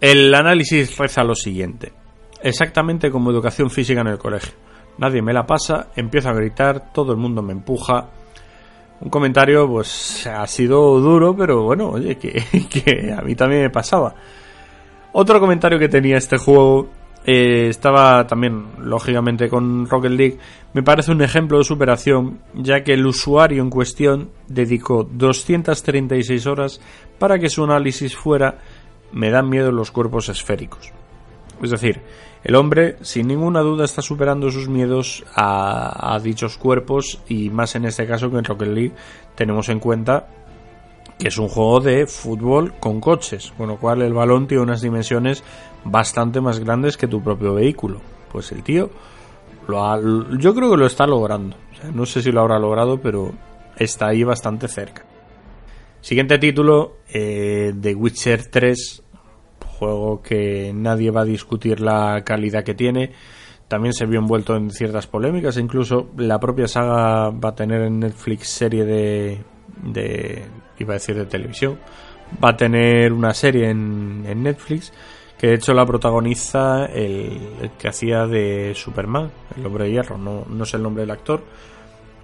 El 0.00 0.34
análisis 0.34 0.96
reza 0.98 1.24
lo 1.24 1.34
siguiente. 1.34 1.92
Exactamente 2.42 3.10
como 3.10 3.30
educación 3.30 3.70
física 3.70 4.02
en 4.02 4.08
el 4.08 4.18
colegio. 4.18 4.52
Nadie 4.98 5.22
me 5.22 5.32
la 5.32 5.46
pasa, 5.46 5.88
empiezo 5.96 6.28
a 6.28 6.34
gritar, 6.34 6.92
todo 6.92 7.12
el 7.12 7.18
mundo 7.18 7.42
me 7.42 7.52
empuja, 7.52 8.10
un 9.00 9.10
comentario 9.10 9.68
pues 9.68 10.26
ha 10.26 10.46
sido 10.46 11.00
duro, 11.00 11.36
pero 11.36 11.62
bueno, 11.62 11.90
oye, 11.90 12.16
que, 12.18 13.12
a 13.16 13.22
mí 13.22 13.34
también 13.34 13.62
me 13.62 13.70
pasaba. 13.70 14.14
Otro 15.12 15.40
comentario 15.40 15.78
que 15.78 15.88
tenía 15.88 16.16
este 16.16 16.38
juego 16.38 16.88
eh, 17.24 17.68
estaba 17.68 18.26
también, 18.26 18.66
lógicamente, 18.78 19.48
con 19.48 19.88
Rocket 19.88 20.12
League. 20.12 20.38
Me 20.72 20.82
parece 20.82 21.12
un 21.12 21.22
ejemplo 21.22 21.58
de 21.58 21.64
superación, 21.64 22.40
ya 22.54 22.82
que 22.82 22.94
el 22.94 23.06
usuario 23.06 23.62
en 23.62 23.70
cuestión 23.70 24.30
dedicó 24.48 25.04
236 25.04 26.46
horas 26.46 26.80
para 27.18 27.38
que 27.38 27.48
su 27.48 27.64
análisis 27.64 28.16
fuera 28.16 28.58
Me 29.12 29.30
dan 29.30 29.48
miedo 29.48 29.70
los 29.70 29.92
cuerpos 29.92 30.28
esféricos. 30.28 30.92
Es 31.62 31.70
decir, 31.70 32.00
el 32.42 32.56
hombre, 32.56 32.96
sin 33.02 33.28
ninguna 33.28 33.60
duda, 33.60 33.84
está 33.84 34.02
superando 34.02 34.50
sus 34.50 34.68
miedos 34.68 35.24
a, 35.34 36.18
dichos 36.22 36.58
cuerpos 36.58 37.20
y 37.28 37.50
más 37.50 37.74
en 37.74 37.86
este 37.86 38.06
caso 38.06 38.30
que 38.30 38.38
en 38.38 38.44
Rocket 38.44 38.68
League 38.68 38.92
tenemos 39.34 39.68
en 39.68 39.80
cuenta 39.80 40.28
que 41.18 41.28
es 41.28 41.38
un 41.38 41.48
juego 41.48 41.80
de 41.80 42.06
fútbol 42.06 42.74
con 42.80 43.00
coches, 43.00 43.52
con 43.56 43.68
lo 43.68 43.76
cual 43.76 44.02
el 44.02 44.12
balón 44.12 44.46
tiene 44.46 44.62
unas 44.62 44.82
dimensiones 44.82 45.44
bastante 45.84 46.40
más 46.40 46.58
grandes 46.58 46.96
que 46.96 47.06
tu 47.06 47.22
propio 47.22 47.54
vehículo. 47.54 48.00
Pues 48.32 48.50
el 48.52 48.62
tío 48.62 48.90
yo 50.38 50.54
creo 50.54 50.70
que 50.70 50.76
lo 50.76 50.86
está 50.86 51.06
logrando. 51.06 51.56
no 51.92 52.06
sé 52.06 52.22
si 52.22 52.30
lo 52.30 52.40
habrá 52.40 52.58
logrado, 52.58 53.00
pero 53.00 53.32
está 53.76 54.08
ahí 54.08 54.22
bastante 54.22 54.68
cerca. 54.68 55.04
Siguiente 56.00 56.38
título, 56.38 56.98
eh, 57.08 57.72
The 57.80 57.94
Witcher 57.94 58.46
3 58.50 59.03
juego 59.78 60.22
que 60.22 60.72
nadie 60.74 61.10
va 61.10 61.22
a 61.22 61.24
discutir 61.24 61.80
la 61.80 62.22
calidad 62.24 62.64
que 62.64 62.74
tiene. 62.74 63.12
También 63.68 63.94
se 63.94 64.06
vio 64.06 64.18
envuelto 64.20 64.56
en 64.56 64.70
ciertas 64.70 65.06
polémicas, 65.06 65.56
incluso 65.56 66.10
la 66.16 66.38
propia 66.38 66.68
saga 66.68 67.30
va 67.30 67.50
a 67.50 67.54
tener 67.54 67.82
en 67.82 68.00
Netflix 68.00 68.48
serie 68.48 68.84
de, 68.84 69.38
de 69.82 70.44
iba 70.78 70.92
a 70.92 70.98
decir 70.98 71.16
de 71.16 71.26
televisión, 71.26 71.78
va 72.42 72.50
a 72.50 72.56
tener 72.56 73.12
una 73.12 73.32
serie 73.32 73.70
en, 73.70 74.24
en 74.26 74.42
Netflix 74.42 74.92
que 75.38 75.48
de 75.48 75.54
hecho 75.54 75.74
la 75.74 75.84
protagoniza 75.84 76.86
el, 76.86 77.70
que 77.78 77.88
hacía 77.88 78.26
de 78.26 78.72
Superman, 78.74 79.30
el 79.56 79.66
hombre 79.66 79.84
de 79.84 79.92
hierro, 79.92 80.16
no, 80.16 80.44
no 80.48 80.64
sé 80.64 80.76
el 80.76 80.82
nombre 80.82 81.02
del 81.02 81.10
actor, 81.10 81.42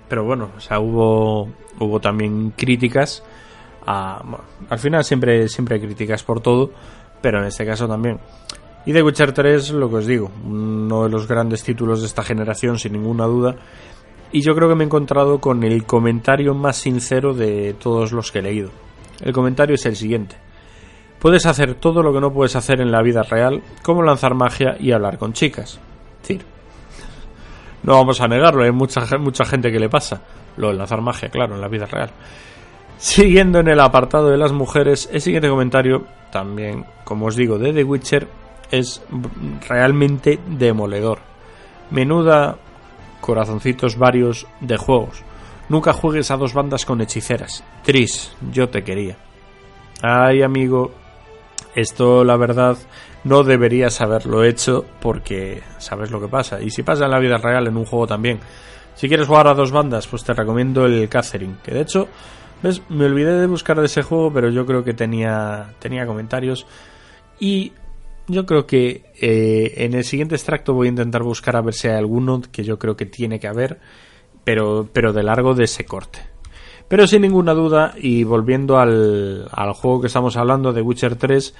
pero 0.08 0.24
bueno, 0.24 0.50
o 0.56 0.60
sea, 0.60 0.80
hubo, 0.80 1.48
hubo 1.78 2.00
también 2.00 2.52
críticas 2.56 3.22
a, 3.86 4.22
al 4.68 4.78
final 4.78 5.04
siempre, 5.04 5.48
siempre 5.48 5.76
hay 5.76 5.82
críticas 5.82 6.22
por 6.22 6.40
todo, 6.40 6.70
pero 7.20 7.40
en 7.40 7.46
este 7.46 7.66
caso 7.66 7.86
también. 7.88 8.18
Y 8.86 8.92
The 8.92 9.02
Witcher 9.02 9.32
3, 9.32 9.72
lo 9.72 9.90
que 9.90 9.96
os 9.96 10.06
digo, 10.06 10.30
uno 10.44 11.04
de 11.04 11.10
los 11.10 11.28
grandes 11.28 11.62
títulos 11.62 12.00
de 12.00 12.06
esta 12.06 12.22
generación, 12.22 12.78
sin 12.78 12.92
ninguna 12.92 13.26
duda. 13.26 13.56
Y 14.32 14.40
yo 14.42 14.54
creo 14.54 14.68
que 14.68 14.74
me 14.74 14.84
he 14.84 14.86
encontrado 14.86 15.40
con 15.40 15.64
el 15.64 15.84
comentario 15.84 16.54
más 16.54 16.76
sincero 16.76 17.34
de 17.34 17.74
todos 17.74 18.12
los 18.12 18.32
que 18.32 18.38
he 18.38 18.42
leído. 18.42 18.70
El 19.20 19.32
comentario 19.32 19.74
es 19.74 19.84
el 19.84 19.96
siguiente. 19.96 20.36
Puedes 21.18 21.44
hacer 21.44 21.74
todo 21.74 22.02
lo 22.02 22.14
que 22.14 22.20
no 22.20 22.32
puedes 22.32 22.56
hacer 22.56 22.80
en 22.80 22.90
la 22.90 23.02
vida 23.02 23.22
real, 23.22 23.62
como 23.82 24.02
lanzar 24.02 24.34
magia 24.34 24.76
y 24.80 24.92
hablar 24.92 25.18
con 25.18 25.34
chicas. 25.34 25.78
Es 26.22 26.28
decir, 26.28 26.46
no 27.82 27.94
vamos 27.94 28.20
a 28.22 28.28
negarlo, 28.28 28.64
hay 28.64 28.72
mucha, 28.72 29.04
mucha 29.18 29.44
gente 29.44 29.70
que 29.70 29.78
le 29.78 29.90
pasa. 29.90 30.22
Lo 30.56 30.68
de 30.68 30.74
lanzar 30.74 31.02
magia, 31.02 31.28
claro, 31.28 31.54
en 31.54 31.60
la 31.60 31.68
vida 31.68 31.84
real. 31.84 32.10
Siguiendo 33.00 33.60
en 33.60 33.68
el 33.68 33.80
apartado 33.80 34.28
de 34.28 34.36
las 34.36 34.52
mujeres, 34.52 35.08
el 35.10 35.22
siguiente 35.22 35.48
comentario, 35.48 36.04
también, 36.30 36.84
como 37.02 37.26
os 37.26 37.34
digo, 37.34 37.58
de 37.58 37.72
The 37.72 37.82
Witcher, 37.82 38.28
es 38.70 39.02
realmente 39.66 40.38
demoledor. 40.46 41.20
Menuda 41.90 42.58
corazoncitos 43.22 43.96
varios 43.96 44.46
de 44.60 44.76
juegos. 44.76 45.22
Nunca 45.70 45.94
juegues 45.94 46.30
a 46.30 46.36
dos 46.36 46.52
bandas 46.52 46.84
con 46.84 47.00
hechiceras. 47.00 47.64
Tris, 47.82 48.36
yo 48.52 48.68
te 48.68 48.84
quería. 48.84 49.16
Ay, 50.02 50.42
amigo, 50.42 50.92
esto 51.74 52.22
la 52.22 52.36
verdad 52.36 52.76
no 53.24 53.42
deberías 53.44 53.98
haberlo 54.02 54.44
hecho 54.44 54.84
porque 55.00 55.62
sabes 55.78 56.10
lo 56.10 56.20
que 56.20 56.28
pasa. 56.28 56.60
Y 56.60 56.68
si 56.70 56.82
pasa 56.82 57.06
en 57.06 57.12
la 57.12 57.18
vida 57.18 57.38
real, 57.38 57.66
en 57.66 57.78
un 57.78 57.86
juego 57.86 58.06
también. 58.06 58.40
Si 58.94 59.08
quieres 59.08 59.26
jugar 59.26 59.46
a 59.46 59.54
dos 59.54 59.72
bandas, 59.72 60.06
pues 60.06 60.22
te 60.22 60.34
recomiendo 60.34 60.84
el 60.84 61.08
Catherine, 61.08 61.56
que 61.62 61.72
de 61.72 61.80
hecho 61.80 62.08
¿Ves? 62.62 62.82
Me 62.88 63.06
olvidé 63.06 63.38
de 63.40 63.46
buscar 63.46 63.78
de 63.78 63.86
ese 63.86 64.02
juego, 64.02 64.32
pero 64.32 64.50
yo 64.50 64.66
creo 64.66 64.84
que 64.84 64.92
tenía, 64.92 65.74
tenía 65.78 66.06
comentarios. 66.06 66.66
Y 67.38 67.72
yo 68.28 68.44
creo 68.44 68.66
que 68.66 69.04
eh, 69.20 69.74
en 69.78 69.94
el 69.94 70.04
siguiente 70.04 70.34
extracto 70.34 70.74
voy 70.74 70.88
a 70.88 70.90
intentar 70.90 71.22
buscar 71.22 71.56
a 71.56 71.62
ver 71.62 71.74
si 71.74 71.88
hay 71.88 71.96
alguno 71.96 72.42
que 72.52 72.62
yo 72.62 72.78
creo 72.78 72.96
que 72.96 73.06
tiene 73.06 73.40
que 73.40 73.48
haber, 73.48 73.80
pero, 74.44 74.88
pero 74.92 75.12
de 75.12 75.22
largo 75.22 75.54
de 75.54 75.64
ese 75.64 75.84
corte. 75.84 76.20
Pero 76.86 77.06
sin 77.06 77.22
ninguna 77.22 77.54
duda, 77.54 77.94
y 77.96 78.24
volviendo 78.24 78.78
al, 78.78 79.48
al 79.50 79.72
juego 79.72 80.00
que 80.00 80.08
estamos 80.08 80.36
hablando, 80.36 80.72
de 80.72 80.82
Witcher 80.82 81.16
3, 81.16 81.54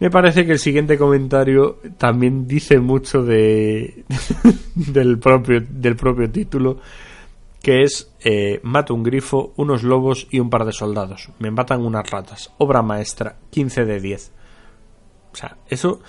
me 0.00 0.10
parece 0.10 0.44
que 0.44 0.52
el 0.52 0.58
siguiente 0.58 0.98
comentario 0.98 1.78
también 1.96 2.46
dice 2.46 2.80
mucho 2.80 3.22
de, 3.22 4.04
del, 4.74 5.18
propio, 5.18 5.62
del 5.68 5.96
propio 5.96 6.30
título 6.30 6.78
que 7.64 7.82
es 7.82 8.14
eh, 8.20 8.60
mato 8.62 8.94
un 8.94 9.02
grifo, 9.02 9.54
unos 9.56 9.82
lobos 9.82 10.28
y 10.30 10.38
un 10.38 10.50
par 10.50 10.66
de 10.66 10.72
soldados. 10.72 11.30
Me 11.38 11.50
matan 11.50 11.80
unas 11.80 12.08
ratas. 12.10 12.52
Obra 12.58 12.82
maestra, 12.82 13.36
15 13.50 13.86
de 13.86 14.00
10. 14.00 14.32
O 15.32 15.36
sea, 15.36 15.56
eso 15.66 16.00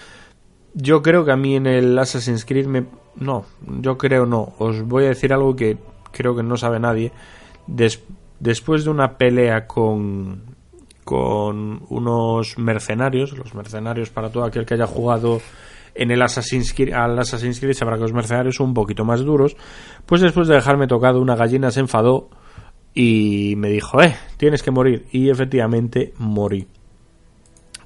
yo 0.73 1.01
creo 1.01 1.23
que 1.23 1.31
a 1.31 1.37
mí 1.37 1.55
en 1.55 1.65
el 1.65 1.97
Assassin's 1.97 2.43
Creed 2.43 2.67
me... 2.67 2.85
No, 3.15 3.45
yo 3.79 3.97
creo 3.97 4.25
no. 4.25 4.53
Os 4.59 4.81
voy 4.81 5.05
a 5.05 5.07
decir 5.07 5.31
algo 5.31 5.55
que 5.55 5.77
creo 6.11 6.35
que 6.35 6.43
no 6.43 6.57
sabe 6.57 6.77
nadie. 6.77 7.13
después 8.37 8.83
de 8.83 8.89
una 8.89 9.17
pelea 9.17 9.65
con, 9.65 10.57
con 11.05 11.83
unos 11.87 12.57
mercenarios, 12.57 13.31
los 13.31 13.55
mercenarios 13.55 14.09
para 14.09 14.29
todo 14.29 14.43
aquel 14.43 14.65
que 14.65 14.73
haya 14.73 14.87
jugado 14.87 15.39
en 15.95 16.11
el 16.11 16.21
Assassin's 16.21 16.73
Creed, 16.73 16.93
al 16.93 17.17
Assassin's 17.17 17.59
Creed 17.59 17.73
sabrá 17.73 17.95
que 17.95 18.03
los 18.03 18.13
mercenarios 18.13 18.55
son 18.55 18.67
un 18.67 18.73
poquito 18.73 19.05
más 19.05 19.21
duros, 19.21 19.55
pues 20.05 20.21
después 20.21 20.47
de 20.47 20.55
dejarme 20.55 20.87
tocado 20.87 21.21
una 21.21 21.35
gallina 21.35 21.71
se 21.71 21.79
enfadó 21.79 22.29
y 22.93 23.55
me 23.57 23.69
dijo, 23.69 24.01
eh, 24.01 24.15
tienes 24.37 24.61
que 24.61 24.71
morir. 24.71 25.05
Y 25.11 25.29
efectivamente 25.29 26.13
morí. 26.17 26.67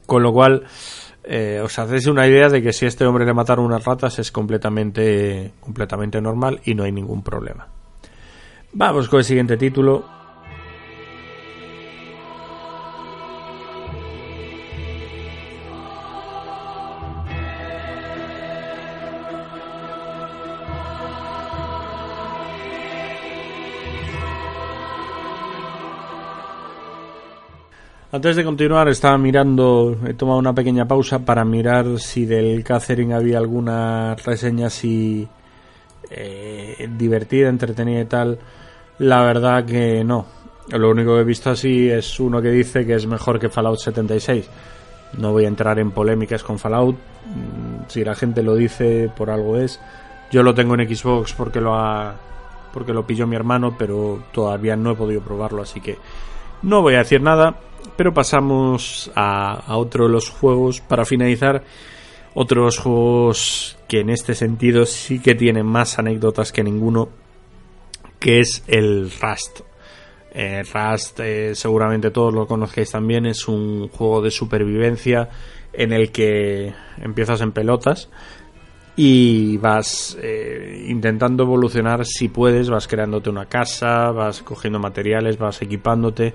Con 0.06 0.24
lo 0.24 0.32
cual, 0.32 0.66
eh, 1.24 1.60
os 1.63 1.78
hacéis 1.78 2.08
una 2.08 2.28
idea 2.28 2.50
de 2.50 2.62
que 2.62 2.74
si 2.74 2.86
este 2.86 3.06
hombre 3.06 3.25
le 3.25 3.34
mataron 3.34 3.66
unas 3.66 3.84
ratas 3.84 4.20
es 4.20 4.32
completamente, 4.32 5.54
completamente 5.60 6.22
normal 6.22 6.62
y 6.66 6.74
no 6.74 6.84
hay 6.84 6.92
ningún 6.92 7.24
problema. 7.24 7.68
Vamos 8.74 9.10
con 9.10 9.20
el 9.20 9.25
siguiente 9.25 9.58
título, 9.58 10.06
Antes 28.12 28.36
de 28.36 28.44
continuar, 28.44 28.88
estaba 28.88 29.20
mirando, 29.20 29.96
he 30.08 30.16
tomado 30.16 30.39
una 30.39 30.54
pequeña 30.54 30.88
pausa 30.88 31.20
para 31.20 31.46
mirar 31.46 32.00
si 32.00 32.25
del 32.25 32.63
Catherine 32.63 33.13
había 33.13 33.38
alguna 33.38 34.16
reseña 34.16 34.66
así 34.66 35.28
eh, 36.10 36.89
divertida, 36.98 37.50
entretenida 37.50 38.01
y 38.01 38.06
tal. 38.06 38.39
La 38.98 39.22
verdad 39.22 39.63
que 39.63 40.04
no. 40.04 40.25
Lo 40.70 40.89
único 40.89 41.13
que 41.13 41.22
he 41.22 41.24
visto 41.24 41.51
así 41.51 41.88
es 41.88 42.20
uno 42.20 42.42
que 42.42 42.50
dice 42.50 42.84
que 42.84 42.96
es 42.96 43.06
mejor 43.06 43.39
que 43.39 43.48
Fallout 43.48 43.78
76. 43.78 44.50
No 45.20 45.32
voy 45.32 45.46
a 45.46 45.50
entrar 45.50 45.78
en 45.78 45.92
polémicas 45.92 46.42
con 46.42 46.58
Fallout. 46.58 46.96
Mm, 46.96 47.89
si 47.89 48.04
la 48.04 48.16
gente 48.16 48.42
lo 48.42 48.56
dice, 48.56 49.12
por 49.16 49.30
algo 49.30 49.56
es. 49.56 49.80
Yo 50.32 50.42
lo 50.42 50.56
tengo 50.56 50.74
en 50.74 50.96
Xbox 50.96 51.34
porque 51.34 51.62
lo 51.62 51.75
ha 51.75 52.16
porque 52.74 52.92
lo 52.92 53.06
pilló 53.06 53.28
mi 53.28 53.36
hermano, 53.36 53.75
pero 53.78 54.24
todavía 54.32 54.75
no 54.75 54.92
he 54.92 54.96
podido 54.96 55.22
probarlo, 55.22 55.62
así 55.62 55.80
que 55.80 55.98
no 56.62 56.82
voy 56.82 56.96
a 56.96 57.00
decir 57.00 57.22
nada, 57.22 57.56
pero 57.95 58.13
pasamos 58.13 59.12
a, 59.15 59.75
otro 59.77 60.05
de 60.05 60.12
los 60.12 60.29
juegos 60.29 60.81
para 60.81 61.05
finalizar. 61.05 61.63
Otros 62.33 62.77
juegos 62.77 63.77
que 63.88 64.01
en 64.01 64.09
este 64.09 64.36
sentido 64.36 64.86
sí 64.86 65.19
que 65.19 65.36
tienen 65.36 65.65
más 65.65 66.00
anécdotas 66.00 66.51
que 66.51 66.63
ninguno, 66.63 67.09
que 68.19 68.39
es 68.39 68.63
el 68.67 69.12
Rust. 69.21 69.62
Eh, 70.31 70.63
Rust, 70.63 71.19
eh, 71.21 71.55
seguramente 71.55 72.12
todos 72.12 72.33
lo 72.33 72.45
conozcáis 72.45 72.91
también, 72.91 73.25
es 73.25 73.48
un 73.48 73.88
juego 73.89 74.21
de 74.21 74.29
supervivencia 74.29 75.29
en 75.74 75.91
el 75.91 76.12
que 76.12 76.74
empiezas 77.01 77.41
en 77.41 77.51
pelotas 77.51 78.09
y 79.01 79.55
vas 79.59 80.17
eh, 80.21 80.86
intentando 80.89 81.43
evolucionar 81.43 82.05
si 82.05 82.27
puedes, 82.27 82.69
vas 82.69 82.86
creándote 82.86 83.29
una 83.29 83.45
casa, 83.45 84.12
vas 84.12 84.41
cogiendo 84.41 84.77
materiales, 84.77 85.38
vas 85.38 85.62
equipándote. 85.62 86.33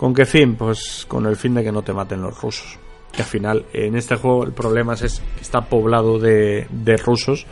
¿Con 0.00 0.14
qué 0.14 0.24
fin? 0.24 0.54
Pues 0.54 1.04
con 1.06 1.26
el 1.26 1.36
fin 1.36 1.52
de 1.52 1.62
que 1.62 1.70
no 1.70 1.82
te 1.82 1.92
maten 1.92 2.22
los 2.22 2.40
rusos. 2.40 2.78
Que 3.12 3.20
al 3.20 3.28
final 3.28 3.66
en 3.74 3.96
este 3.96 4.16
juego 4.16 4.44
el 4.44 4.52
problema 4.52 4.94
es, 4.94 5.20
que 5.36 5.42
está 5.42 5.60
poblado 5.60 6.18
de, 6.18 6.66
rusos, 7.04 7.46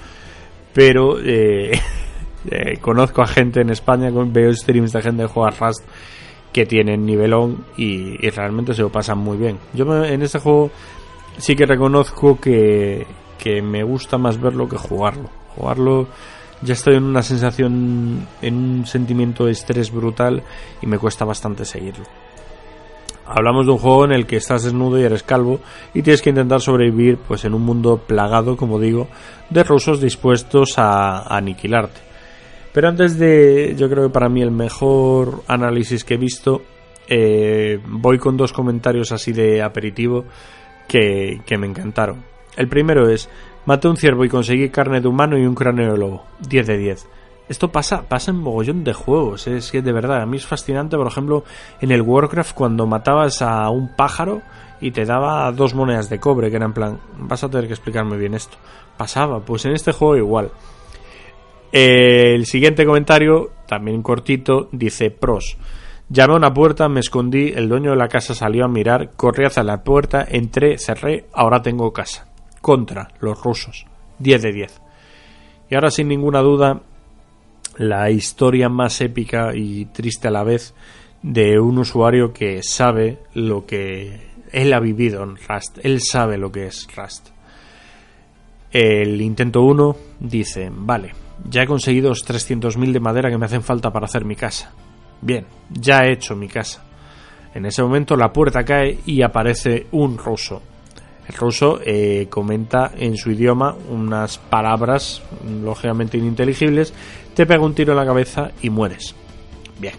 pero 0.72 1.20
eh, 1.22 1.78
eh, 2.50 2.78
conozco 2.80 3.20
a 3.20 3.26
gente 3.26 3.60
en 3.60 3.68
España, 3.68 4.08
veo 4.10 4.50
streams 4.54 4.94
de 4.94 5.02
gente 5.02 5.24
que 5.24 5.28
juega 5.28 5.50
Rust 5.50 5.84
que 6.50 6.64
tienen 6.64 7.04
nivelón 7.04 7.66
y, 7.76 8.16
realmente 8.30 8.72
se 8.72 8.80
lo 8.80 8.90
pasan 8.90 9.18
muy 9.18 9.36
bien. 9.36 9.58
Yo 9.74 10.02
en 10.06 10.22
este 10.22 10.38
juego 10.38 10.70
sí 11.36 11.54
que 11.54 11.66
reconozco 11.66 12.40
que, 12.40 13.06
que 13.36 13.60
me 13.60 13.82
gusta 13.82 14.16
más 14.16 14.40
verlo 14.40 14.66
que 14.70 14.78
jugarlo. 14.78 15.28
Jugarlo 15.54 16.08
ya 16.62 16.72
estoy 16.72 16.96
en 16.96 17.04
una 17.04 17.22
sensación, 17.22 18.26
en 18.40 18.54
un 18.54 18.86
sentimiento 18.86 19.44
de 19.44 19.52
estrés 19.52 19.92
brutal 19.92 20.42
y 20.80 20.86
me 20.86 20.98
cuesta 20.98 21.26
bastante 21.26 21.66
seguirlo. 21.66 22.06
Hablamos 23.28 23.66
de 23.66 23.72
un 23.72 23.78
juego 23.78 24.06
en 24.06 24.12
el 24.12 24.26
que 24.26 24.36
estás 24.36 24.64
desnudo 24.64 24.98
y 24.98 25.04
eres 25.04 25.22
calvo 25.22 25.60
y 25.92 26.02
tienes 26.02 26.22
que 26.22 26.30
intentar 26.30 26.60
sobrevivir 26.60 27.18
pues 27.18 27.44
en 27.44 27.52
un 27.52 27.62
mundo 27.62 27.98
plagado, 27.98 28.56
como 28.56 28.80
digo, 28.80 29.08
de 29.50 29.62
rusos 29.64 30.00
dispuestos 30.00 30.78
a, 30.78 31.36
aniquilarte. 31.36 32.00
Pero 32.72 32.88
antes 32.88 33.18
de, 33.18 33.74
yo 33.76 33.90
creo 33.90 34.04
que 34.04 34.12
para 34.12 34.28
mí 34.28 34.40
el 34.40 34.50
mejor 34.50 35.42
análisis 35.46 36.04
que 36.04 36.14
he 36.14 36.18
visto, 36.18 36.62
eh, 37.06 37.78
voy 37.86 38.18
con 38.18 38.36
dos 38.36 38.52
comentarios 38.52 39.12
así 39.12 39.32
de 39.32 39.62
aperitivo 39.62 40.24
que, 40.86 41.40
que 41.44 41.58
me 41.58 41.66
encantaron. 41.66 42.24
El 42.56 42.68
primero 42.68 43.08
es, 43.10 43.28
maté 43.66 43.88
un 43.88 43.96
ciervo 43.96 44.24
y 44.24 44.28
conseguí 44.28 44.70
carne 44.70 45.00
de 45.00 45.08
humano 45.08 45.36
y 45.38 45.44
un 45.44 45.54
cráneo 45.54 45.92
de 45.92 45.98
lobo. 45.98 46.24
10 46.48 46.66
de 46.66 46.78
10. 46.78 47.08
Esto 47.48 47.72
pasa, 47.72 48.02
pasa 48.08 48.30
en 48.30 48.38
mogollón 48.38 48.84
de 48.84 48.92
juegos, 48.92 49.46
es 49.46 49.70
que 49.70 49.80
de 49.80 49.92
verdad, 49.92 50.20
a 50.20 50.26
mí 50.26 50.36
es 50.36 50.46
fascinante, 50.46 50.96
por 50.96 51.06
ejemplo, 51.06 51.44
en 51.80 51.90
el 51.90 52.02
Warcraft 52.02 52.54
cuando 52.54 52.86
matabas 52.86 53.40
a 53.40 53.70
un 53.70 53.94
pájaro 53.96 54.42
y 54.80 54.90
te 54.90 55.04
daba 55.04 55.50
dos 55.52 55.74
monedas 55.74 56.10
de 56.10 56.20
cobre, 56.20 56.50
que 56.50 56.56
era 56.56 56.66
en 56.66 56.74
plan, 56.74 57.00
vas 57.18 57.42
a 57.42 57.48
tener 57.48 57.66
que 57.66 57.72
explicarme 57.72 58.16
bien 58.16 58.34
esto. 58.34 58.58
Pasaba, 58.96 59.40
pues 59.40 59.64
en 59.64 59.72
este 59.72 59.92
juego 59.92 60.16
igual. 60.16 60.50
el 61.72 62.44
siguiente 62.46 62.84
comentario, 62.84 63.50
también 63.66 64.02
cortito, 64.02 64.68
dice 64.72 65.10
pros. 65.10 65.56
Llamé 66.10 66.34
a 66.34 66.36
una 66.36 66.54
puerta, 66.54 66.88
me 66.88 67.00
escondí, 67.00 67.52
el 67.54 67.68
dueño 67.68 67.90
de 67.90 67.96
la 67.96 68.08
casa 68.08 68.34
salió 68.34 68.64
a 68.64 68.68
mirar, 68.68 69.10
corrí 69.16 69.44
hacia 69.44 69.62
la 69.62 69.82
puerta, 69.84 70.26
entré, 70.28 70.78
cerré, 70.78 71.26
ahora 71.32 71.60
tengo 71.60 71.92
casa 71.92 72.26
contra 72.60 73.08
los 73.20 73.42
rusos. 73.42 73.86
10 74.18 74.42
de 74.42 74.52
10. 74.52 74.80
Y 75.70 75.74
ahora 75.74 75.90
sin 75.90 76.08
ninguna 76.08 76.40
duda 76.40 76.80
la 77.78 78.10
historia 78.10 78.68
más 78.68 79.00
épica 79.00 79.54
y 79.54 79.86
triste 79.86 80.28
a 80.28 80.32
la 80.32 80.44
vez 80.44 80.74
de 81.22 81.58
un 81.58 81.78
usuario 81.78 82.32
que 82.32 82.62
sabe 82.62 83.18
lo 83.34 83.66
que 83.66 84.28
él 84.52 84.72
ha 84.72 84.80
vivido 84.80 85.22
en 85.22 85.36
Rust. 85.36 85.78
Él 85.82 86.00
sabe 86.00 86.38
lo 86.38 86.50
que 86.52 86.66
es 86.66 86.86
Rust. 86.94 87.28
El 88.70 89.20
intento 89.20 89.62
1 89.62 89.96
dice, 90.20 90.70
vale, 90.72 91.12
ya 91.48 91.62
he 91.62 91.66
conseguido 91.66 92.10
los 92.10 92.26
300.000 92.26 92.92
de 92.92 93.00
madera 93.00 93.30
que 93.30 93.38
me 93.38 93.46
hacen 93.46 93.62
falta 93.62 93.92
para 93.92 94.06
hacer 94.06 94.24
mi 94.24 94.36
casa. 94.36 94.72
Bien, 95.22 95.46
ya 95.70 96.00
he 96.04 96.12
hecho 96.12 96.36
mi 96.36 96.48
casa. 96.48 96.84
En 97.54 97.64
ese 97.64 97.82
momento 97.82 98.16
la 98.16 98.32
puerta 98.32 98.64
cae 98.64 98.98
y 99.06 99.22
aparece 99.22 99.86
un 99.92 100.18
ruso 100.18 100.62
el 101.28 101.34
ruso 101.34 101.78
eh, 101.84 102.26
comenta 102.30 102.92
en 102.96 103.16
su 103.16 103.30
idioma 103.30 103.76
unas 103.90 104.38
palabras 104.38 105.22
lógicamente 105.62 106.16
ininteligibles, 106.16 106.94
te 107.34 107.46
pega 107.46 107.64
un 107.64 107.74
tiro 107.74 107.92
en 107.92 107.98
la 107.98 108.06
cabeza 108.06 108.50
y 108.62 108.70
mueres. 108.70 109.14
Bien. 109.78 109.94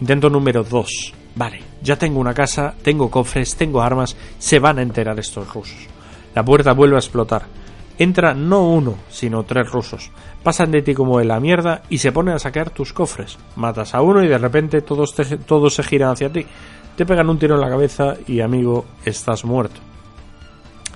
Intento 0.00 0.28
número 0.28 0.64
2. 0.64 1.14
Vale, 1.36 1.60
ya 1.82 1.96
tengo 1.96 2.18
una 2.18 2.34
casa, 2.34 2.74
tengo 2.82 3.10
cofres, 3.10 3.54
tengo 3.54 3.80
armas, 3.80 4.16
se 4.38 4.58
van 4.58 4.78
a 4.78 4.82
enterar 4.82 5.18
estos 5.20 5.52
rusos. 5.54 5.86
La 6.34 6.44
puerta 6.44 6.72
vuelve 6.72 6.96
a 6.96 7.00
explotar. 7.00 7.44
Entra 7.98 8.34
no 8.34 8.64
uno, 8.64 8.96
sino 9.10 9.44
tres 9.44 9.70
rusos. 9.70 10.10
Pasan 10.42 10.70
de 10.70 10.82
ti 10.82 10.94
como 10.94 11.18
de 11.18 11.26
la 11.26 11.38
mierda 11.38 11.82
y 11.90 11.98
se 11.98 12.12
ponen 12.12 12.34
a 12.34 12.38
saquear 12.38 12.70
tus 12.70 12.92
cofres. 12.92 13.38
Matas 13.56 13.94
a 13.94 14.00
uno 14.00 14.24
y 14.24 14.28
de 14.28 14.38
repente 14.38 14.80
todos, 14.80 15.14
todos 15.46 15.74
se 15.74 15.82
giran 15.82 16.12
hacia 16.12 16.32
ti. 16.32 16.44
Te 16.96 17.06
pegan 17.06 17.28
un 17.28 17.38
tiro 17.38 17.54
en 17.54 17.60
la 17.60 17.68
cabeza 17.68 18.14
y 18.26 18.40
amigo, 18.40 18.86
estás 19.04 19.44
muerto. 19.44 19.89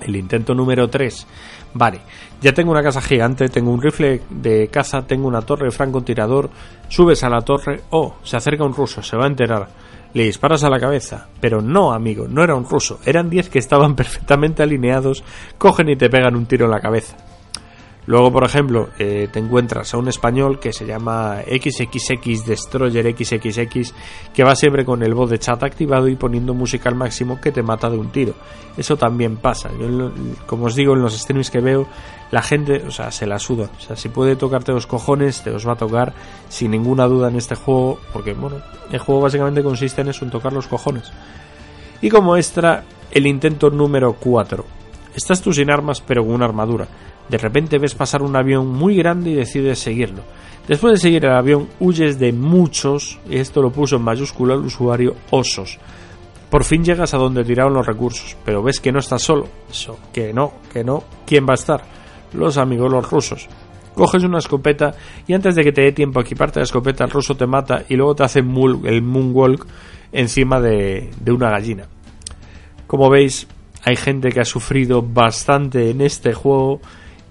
El 0.00 0.16
intento 0.16 0.54
número 0.54 0.88
3. 0.88 1.26
Vale, 1.74 2.00
ya 2.40 2.52
tengo 2.52 2.70
una 2.70 2.83
casa 2.83 3.00
gigante, 3.00 3.48
tengo 3.48 3.70
un 3.70 3.83
rifle 3.83 4.22
de 4.30 4.68
caza, 4.68 5.07
tengo 5.07 5.26
una 5.26 5.42
torre 5.42 5.66
de 5.66 5.72
francotirador. 5.72 6.50
Subes 6.88 7.24
a 7.24 7.28
la 7.28 7.42
torre, 7.42 7.80
oh, 7.90 8.16
se 8.22 8.37
acerca 8.37 8.64
un 8.64 8.74
ruso, 8.74 9.02
se 9.02 9.16
va 9.16 9.24
a 9.24 9.28
enterar. 9.28 9.68
Le 10.12 10.24
disparas 10.24 10.62
a 10.62 10.70
la 10.70 10.78
cabeza. 10.78 11.28
Pero 11.40 11.61
no, 11.61 11.92
amigo, 11.92 12.28
no 12.28 12.44
era 12.44 12.54
un 12.54 12.64
ruso. 12.64 13.00
Eran 13.04 13.28
10 13.28 13.48
que 13.48 13.59
estaban 13.59 13.94
perfectamente 13.96 14.62
alineados, 14.62 15.24
cogen 15.59 15.88
y 15.88 15.96
te 15.96 16.09
pegan 16.09 16.37
un 16.37 16.46
tiro 16.46 16.66
en 16.66 16.70
la 16.70 16.80
cabeza. 16.80 17.16
Luego, 18.06 18.30
por 18.30 18.44
ejemplo, 18.44 18.90
eh, 18.98 19.28
te 19.32 19.38
encuentras 19.38 19.94
a 19.94 19.96
un 19.96 20.08
español 20.08 20.60
que 20.60 20.74
se 20.74 20.84
llama 20.84 21.38
XXX 21.40 22.44
Destroyer 22.44 23.16
XXX, 23.16 23.94
que 24.34 24.44
va 24.44 24.54
siempre 24.54 24.84
con 24.84 25.02
el 25.02 25.14
voz 25.14 25.30
de 25.30 25.38
chat 25.38 25.62
activado 25.62 26.08
y 26.08 26.16
poniendo 26.16 26.52
música 26.52 26.90
al 26.90 26.96
máximo 26.96 27.40
que 27.40 27.50
te 27.50 27.62
mata 27.62 27.88
de 27.88 27.96
un 27.96 28.10
tiro. 28.10 28.34
Eso 28.76 28.96
también 28.96 29.36
pasa. 29.36 29.70
Yo, 29.80 30.12
como 30.46 30.66
os 30.66 30.74
digo, 30.74 30.92
en 30.92 31.00
los 31.00 31.18
streams 31.18 31.50
que 31.50 31.60
veo, 31.60 31.86
la 32.30 32.42
gente, 32.42 32.84
o 32.86 32.90
sea, 32.90 33.10
se 33.10 33.26
la 33.26 33.38
suda. 33.38 33.70
O 33.74 33.80
sea, 33.80 33.96
si 33.96 34.10
puede 34.10 34.36
tocarte 34.36 34.72
los 34.72 34.86
cojones, 34.86 35.42
te 35.42 35.50
los 35.50 35.66
va 35.66 35.72
a 35.72 35.76
tocar 35.76 36.12
sin 36.50 36.72
ninguna 36.72 37.06
duda 37.06 37.28
en 37.28 37.36
este 37.36 37.54
juego, 37.54 37.98
porque, 38.12 38.34
bueno, 38.34 38.56
el 38.90 38.98
juego 38.98 39.22
básicamente 39.22 39.62
consiste 39.62 40.02
en 40.02 40.08
eso, 40.08 40.26
en 40.26 40.30
tocar 40.30 40.52
los 40.52 40.66
cojones. 40.66 41.10
Y 42.02 42.10
como 42.10 42.36
extra, 42.36 42.84
el 43.10 43.26
intento 43.26 43.70
número 43.70 44.12
4. 44.20 44.62
Estás 45.14 45.40
tú 45.40 45.54
sin 45.54 45.70
armas, 45.70 46.02
pero 46.02 46.22
con 46.22 46.34
una 46.34 46.44
armadura 46.44 46.86
de 47.28 47.38
repente 47.38 47.78
ves 47.78 47.94
pasar 47.94 48.22
un 48.22 48.37
avión 48.37 48.68
muy 48.68 48.96
grande 48.96 49.30
y 49.30 49.34
decides 49.34 49.78
seguirlo. 49.78 50.22
Después 50.68 50.94
de 50.94 51.00
seguir 51.00 51.24
el 51.24 51.32
avión, 51.32 51.68
huyes 51.80 52.18
de 52.18 52.32
muchos, 52.32 53.18
y 53.28 53.37
esto 53.37 53.60
lo 53.60 53.70
puso 53.70 53.96
en 53.96 54.02
mayúscula 54.02 54.54
el 54.54 54.60
usuario, 54.60 55.14
osos. 55.30 55.78
Por 56.48 56.64
fin 56.64 56.84
llegas 56.84 57.12
a 57.12 57.18
donde 57.18 57.44
tiraron 57.44 57.74
los 57.74 57.87
recursos, 57.87 58.37
pero 58.44 58.62
ves 58.62 58.80
que 58.80 58.92
no 58.92 59.00
estás 59.00 59.22
solo. 59.22 59.46
Eso, 59.70 59.98
que 60.12 60.32
no, 60.32 60.54
que 60.72 60.84
no. 60.84 61.04
¿Quién 61.26 61.46
va 61.46 61.52
a 61.52 61.54
estar? 61.54 61.82
Los 62.32 62.56
amigos, 62.56 62.90
los 62.90 63.10
rusos. 63.10 63.48
Coges 63.94 64.24
una 64.24 64.38
escopeta 64.38 64.94
y 65.26 65.34
antes 65.34 65.54
de 65.54 65.62
que 65.62 65.72
te 65.72 65.82
dé 65.82 65.92
tiempo 65.92 66.18
a 66.18 66.22
equiparte 66.22 66.60
la 66.60 66.64
escopeta, 66.64 67.04
el 67.04 67.10
ruso 67.10 67.37
te 67.37 67.46
mata 67.46 67.84
y 67.88 67.96
luego 67.96 68.14
te 68.14 68.24
hace 68.24 68.38
el 68.38 69.02
moonwalk 69.02 69.66
encima 70.12 70.60
de, 70.60 71.10
de 71.20 71.32
una 71.32 71.50
gallina. 71.50 71.87
Como 72.87 73.10
veis, 73.10 73.46
hay 73.84 73.96
gente 73.96 74.30
que 74.30 74.40
ha 74.40 74.44
sufrido 74.44 75.02
bastante 75.02 75.90
en 75.90 76.00
este 76.00 76.32
juego 76.32 76.80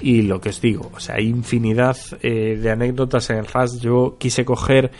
y 0.03 0.23
lo 0.23 0.41
que 0.41 0.49
os 0.49 0.59
digo, 0.59 0.91
o 0.93 0.99
sea, 0.99 1.15
hay 1.15 1.29
infinidad 1.29 1.95
eh, 2.21 2.59
de 2.61 2.69
anécdotas 2.69 3.29
en 3.29 3.37
el 3.37 3.47
Rust. 3.47 3.81
Yo 3.81 4.17
quise 4.19 4.43
coger 4.43 4.91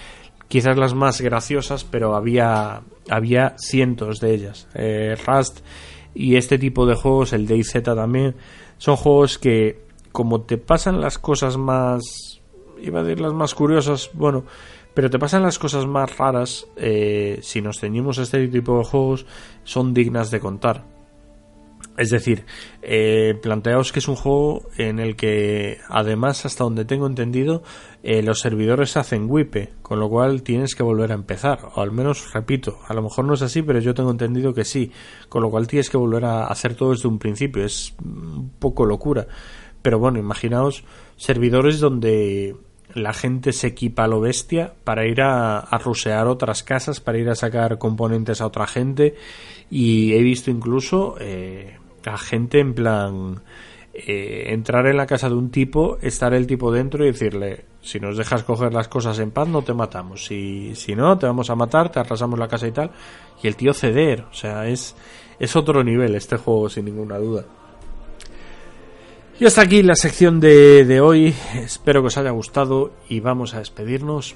quizás 0.48 0.78
las 0.78 0.94
más 0.94 1.20
graciosas, 1.20 1.84
pero 1.84 2.16
había, 2.16 2.84
había 3.10 3.56
cientos 3.58 4.22
de 4.22 4.34
ellas. 4.34 4.70
Eh, 4.76 5.18
Rust 5.28 5.60
y 6.16 6.38
este 6.38 6.58
tipo 6.58 6.86
de 6.86 6.96
juegos, 6.96 7.34
el 7.34 7.48
DayZ 7.48 7.84
también, 7.84 8.36
son 8.78 8.96
juegos 8.96 9.38
que, 9.38 9.82
como 10.14 10.44
te 10.44 10.58
pasan 10.58 11.02
las 11.02 11.20
cosas 11.20 11.58
más 11.58 12.40
iba 12.82 13.02
a 13.02 13.04
decir 13.04 13.22
las 13.22 13.34
más 13.34 13.54
curiosas, 13.56 14.10
bueno, 14.14 14.46
pero 14.94 15.10
te 15.10 15.20
pasan 15.20 15.44
las 15.44 15.60
cosas 15.60 15.86
más 15.86 16.18
raras, 16.18 16.68
eh, 16.78 17.40
si 17.42 17.62
nos 17.62 17.80
ceñimos 17.80 18.20
a 18.20 18.24
este 18.24 18.48
tipo 18.48 18.78
de 18.78 18.86
juegos, 18.86 19.26
son 19.66 19.94
dignas 19.94 20.32
de 20.32 20.40
contar. 20.40 20.93
Es 21.96 22.10
decir, 22.10 22.46
eh, 22.82 23.38
planteaos 23.40 23.92
que 23.92 24.00
es 24.00 24.08
un 24.08 24.16
juego 24.16 24.64
en 24.78 25.00
el 25.00 25.16
que, 25.16 25.78
además, 25.90 26.44
hasta 26.46 26.64
donde 26.64 26.86
tengo 26.86 27.06
entendido, 27.06 27.62
eh, 28.02 28.24
los 28.24 28.40
servidores 28.40 28.98
hacen 28.98 29.28
wipe, 29.30 29.70
con 29.84 30.00
lo 30.00 30.10
cual 30.10 30.42
tienes 30.42 30.74
que 30.74 30.82
volver 30.82 31.12
a 31.12 31.16
empezar. 31.16 31.60
O 31.76 31.82
al 31.82 31.92
menos, 31.92 32.34
repito, 32.34 32.80
a 32.88 32.96
lo 32.96 33.04
mejor 33.04 33.26
no 33.26 33.36
es 33.36 33.44
así, 33.44 33.62
pero 33.62 33.80
yo 33.80 33.94
tengo 33.94 34.10
entendido 34.10 34.56
que 34.56 34.66
sí. 34.66 34.92
Con 35.30 35.44
lo 35.44 35.52
cual 35.52 35.68
tienes 35.68 35.90
que 35.92 35.98
volver 35.98 36.26
a 36.26 36.48
hacer 36.48 36.74
todo 36.74 36.92
desde 36.92 37.08
un 37.08 37.20
principio. 37.20 37.64
Es 37.64 37.94
un 38.04 38.52
poco 38.58 38.86
locura. 38.86 39.28
Pero 39.84 40.00
bueno, 40.00 40.18
imaginaos 40.18 40.84
servidores 41.16 41.80
donde 41.80 42.56
la 42.96 43.14
gente 43.14 43.54
se 43.54 43.68
equipa 43.68 44.06
a 44.06 44.08
lo 44.08 44.20
bestia 44.20 44.74
para 44.84 45.06
ir 45.06 45.22
a, 45.22 45.60
a 45.60 45.78
rusear 45.78 46.28
otras 46.28 46.64
casas, 46.64 47.00
para 47.00 47.18
ir 47.18 47.30
a 47.30 47.36
sacar 47.36 47.78
componentes 47.78 48.42
a 48.42 48.48
otra 48.48 48.66
gente. 48.66 49.16
Y 49.70 50.14
he 50.14 50.22
visto 50.22 50.52
incluso 50.52 51.16
eh, 51.20 51.78
a 52.06 52.18
gente 52.18 52.60
en 52.60 52.74
plan 52.74 53.42
eh, 53.94 54.46
entrar 54.48 54.88
en 54.88 54.98
la 54.98 55.06
casa 55.06 55.30
de 55.30 55.36
un 55.36 55.52
tipo, 55.52 56.00
estar 56.02 56.34
el 56.34 56.48
tipo 56.48 56.72
dentro 56.72 57.04
y 57.04 57.12
decirle, 57.12 57.66
si 57.82 58.00
nos 58.00 58.18
dejas 58.18 58.44
coger 58.44 58.74
las 58.74 58.88
cosas 58.88 59.20
en 59.20 59.30
paz, 59.30 59.48
no 59.48 59.62
te 59.62 59.74
matamos. 59.74 60.26
Si, 60.26 60.74
si 60.76 60.96
no, 60.96 61.18
te 61.20 61.28
vamos 61.28 61.50
a 61.50 61.56
matar, 61.56 61.92
te 61.92 62.00
arrasamos 62.00 62.40
la 62.40 62.48
casa 62.48 62.68
y 62.68 62.72
tal. 62.72 62.92
Y 63.44 63.48
el 63.48 63.56
tío 63.56 63.74
ceder, 63.74 64.26
o 64.32 64.34
sea, 64.34 64.68
es, 64.68 64.96
es 65.40 65.56
otro 65.56 65.84
nivel 65.84 66.16
este 66.16 66.38
juego, 66.38 66.70
sin 66.70 66.86
ninguna 66.86 67.20
duda. 67.20 67.46
Y 69.40 69.46
hasta 69.46 69.62
aquí 69.62 69.84
la 69.84 69.96
sección 69.96 70.40
de, 70.40 70.86
de 70.86 71.02
hoy. 71.02 71.36
Espero 71.56 72.02
que 72.02 72.08
os 72.08 72.18
haya 72.18 72.32
gustado 72.32 72.94
y 73.10 73.20
vamos 73.20 73.54
a 73.54 73.60
despedirnos. 73.60 74.36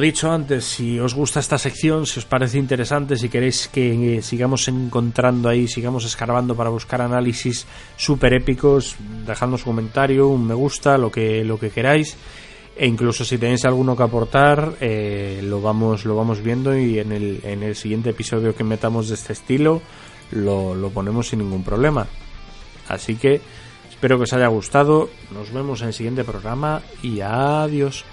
Dicho 0.00 0.30
antes, 0.30 0.64
si 0.64 0.98
os 1.00 1.14
gusta 1.14 1.40
esta 1.40 1.58
sección, 1.58 2.06
si 2.06 2.18
os 2.18 2.26
parece 2.26 2.58
interesante, 2.58 3.16
si 3.16 3.28
queréis 3.28 3.68
que 3.68 4.18
eh, 4.18 4.22
sigamos 4.22 4.68
encontrando 4.68 5.48
ahí, 5.48 5.68
sigamos 5.68 6.04
escarbando 6.04 6.54
para 6.54 6.70
buscar 6.70 7.00
análisis 7.00 7.66
súper 7.96 8.34
épicos, 8.34 8.96
dejadnos 9.26 9.62
un 9.62 9.72
comentario, 9.72 10.28
un 10.28 10.46
me 10.46 10.54
gusta, 10.54 10.98
lo 10.98 11.10
que, 11.10 11.44
lo 11.44 11.58
que 11.58 11.70
queráis. 11.70 12.16
E 12.76 12.86
incluso 12.86 13.24
si 13.24 13.38
tenéis 13.38 13.64
alguno 13.64 13.96
que 13.96 14.02
aportar, 14.02 14.74
eh, 14.80 15.40
lo, 15.42 15.60
vamos, 15.60 16.04
lo 16.04 16.14
vamos 16.14 16.42
viendo 16.42 16.76
y 16.76 16.98
en 16.98 17.12
el, 17.12 17.40
en 17.42 17.62
el 17.62 17.74
siguiente 17.74 18.10
episodio 18.10 18.54
que 18.54 18.64
metamos 18.64 19.08
de 19.08 19.14
este 19.14 19.32
estilo, 19.32 19.80
lo, 20.30 20.74
lo 20.74 20.90
ponemos 20.90 21.28
sin 21.28 21.38
ningún 21.38 21.64
problema. 21.64 22.06
Así 22.88 23.16
que 23.16 23.40
espero 23.88 24.18
que 24.18 24.24
os 24.24 24.32
haya 24.32 24.48
gustado, 24.48 25.08
nos 25.32 25.52
vemos 25.52 25.80
en 25.80 25.88
el 25.88 25.94
siguiente 25.94 26.24
programa 26.24 26.82
y 27.02 27.20
adiós. 27.20 28.04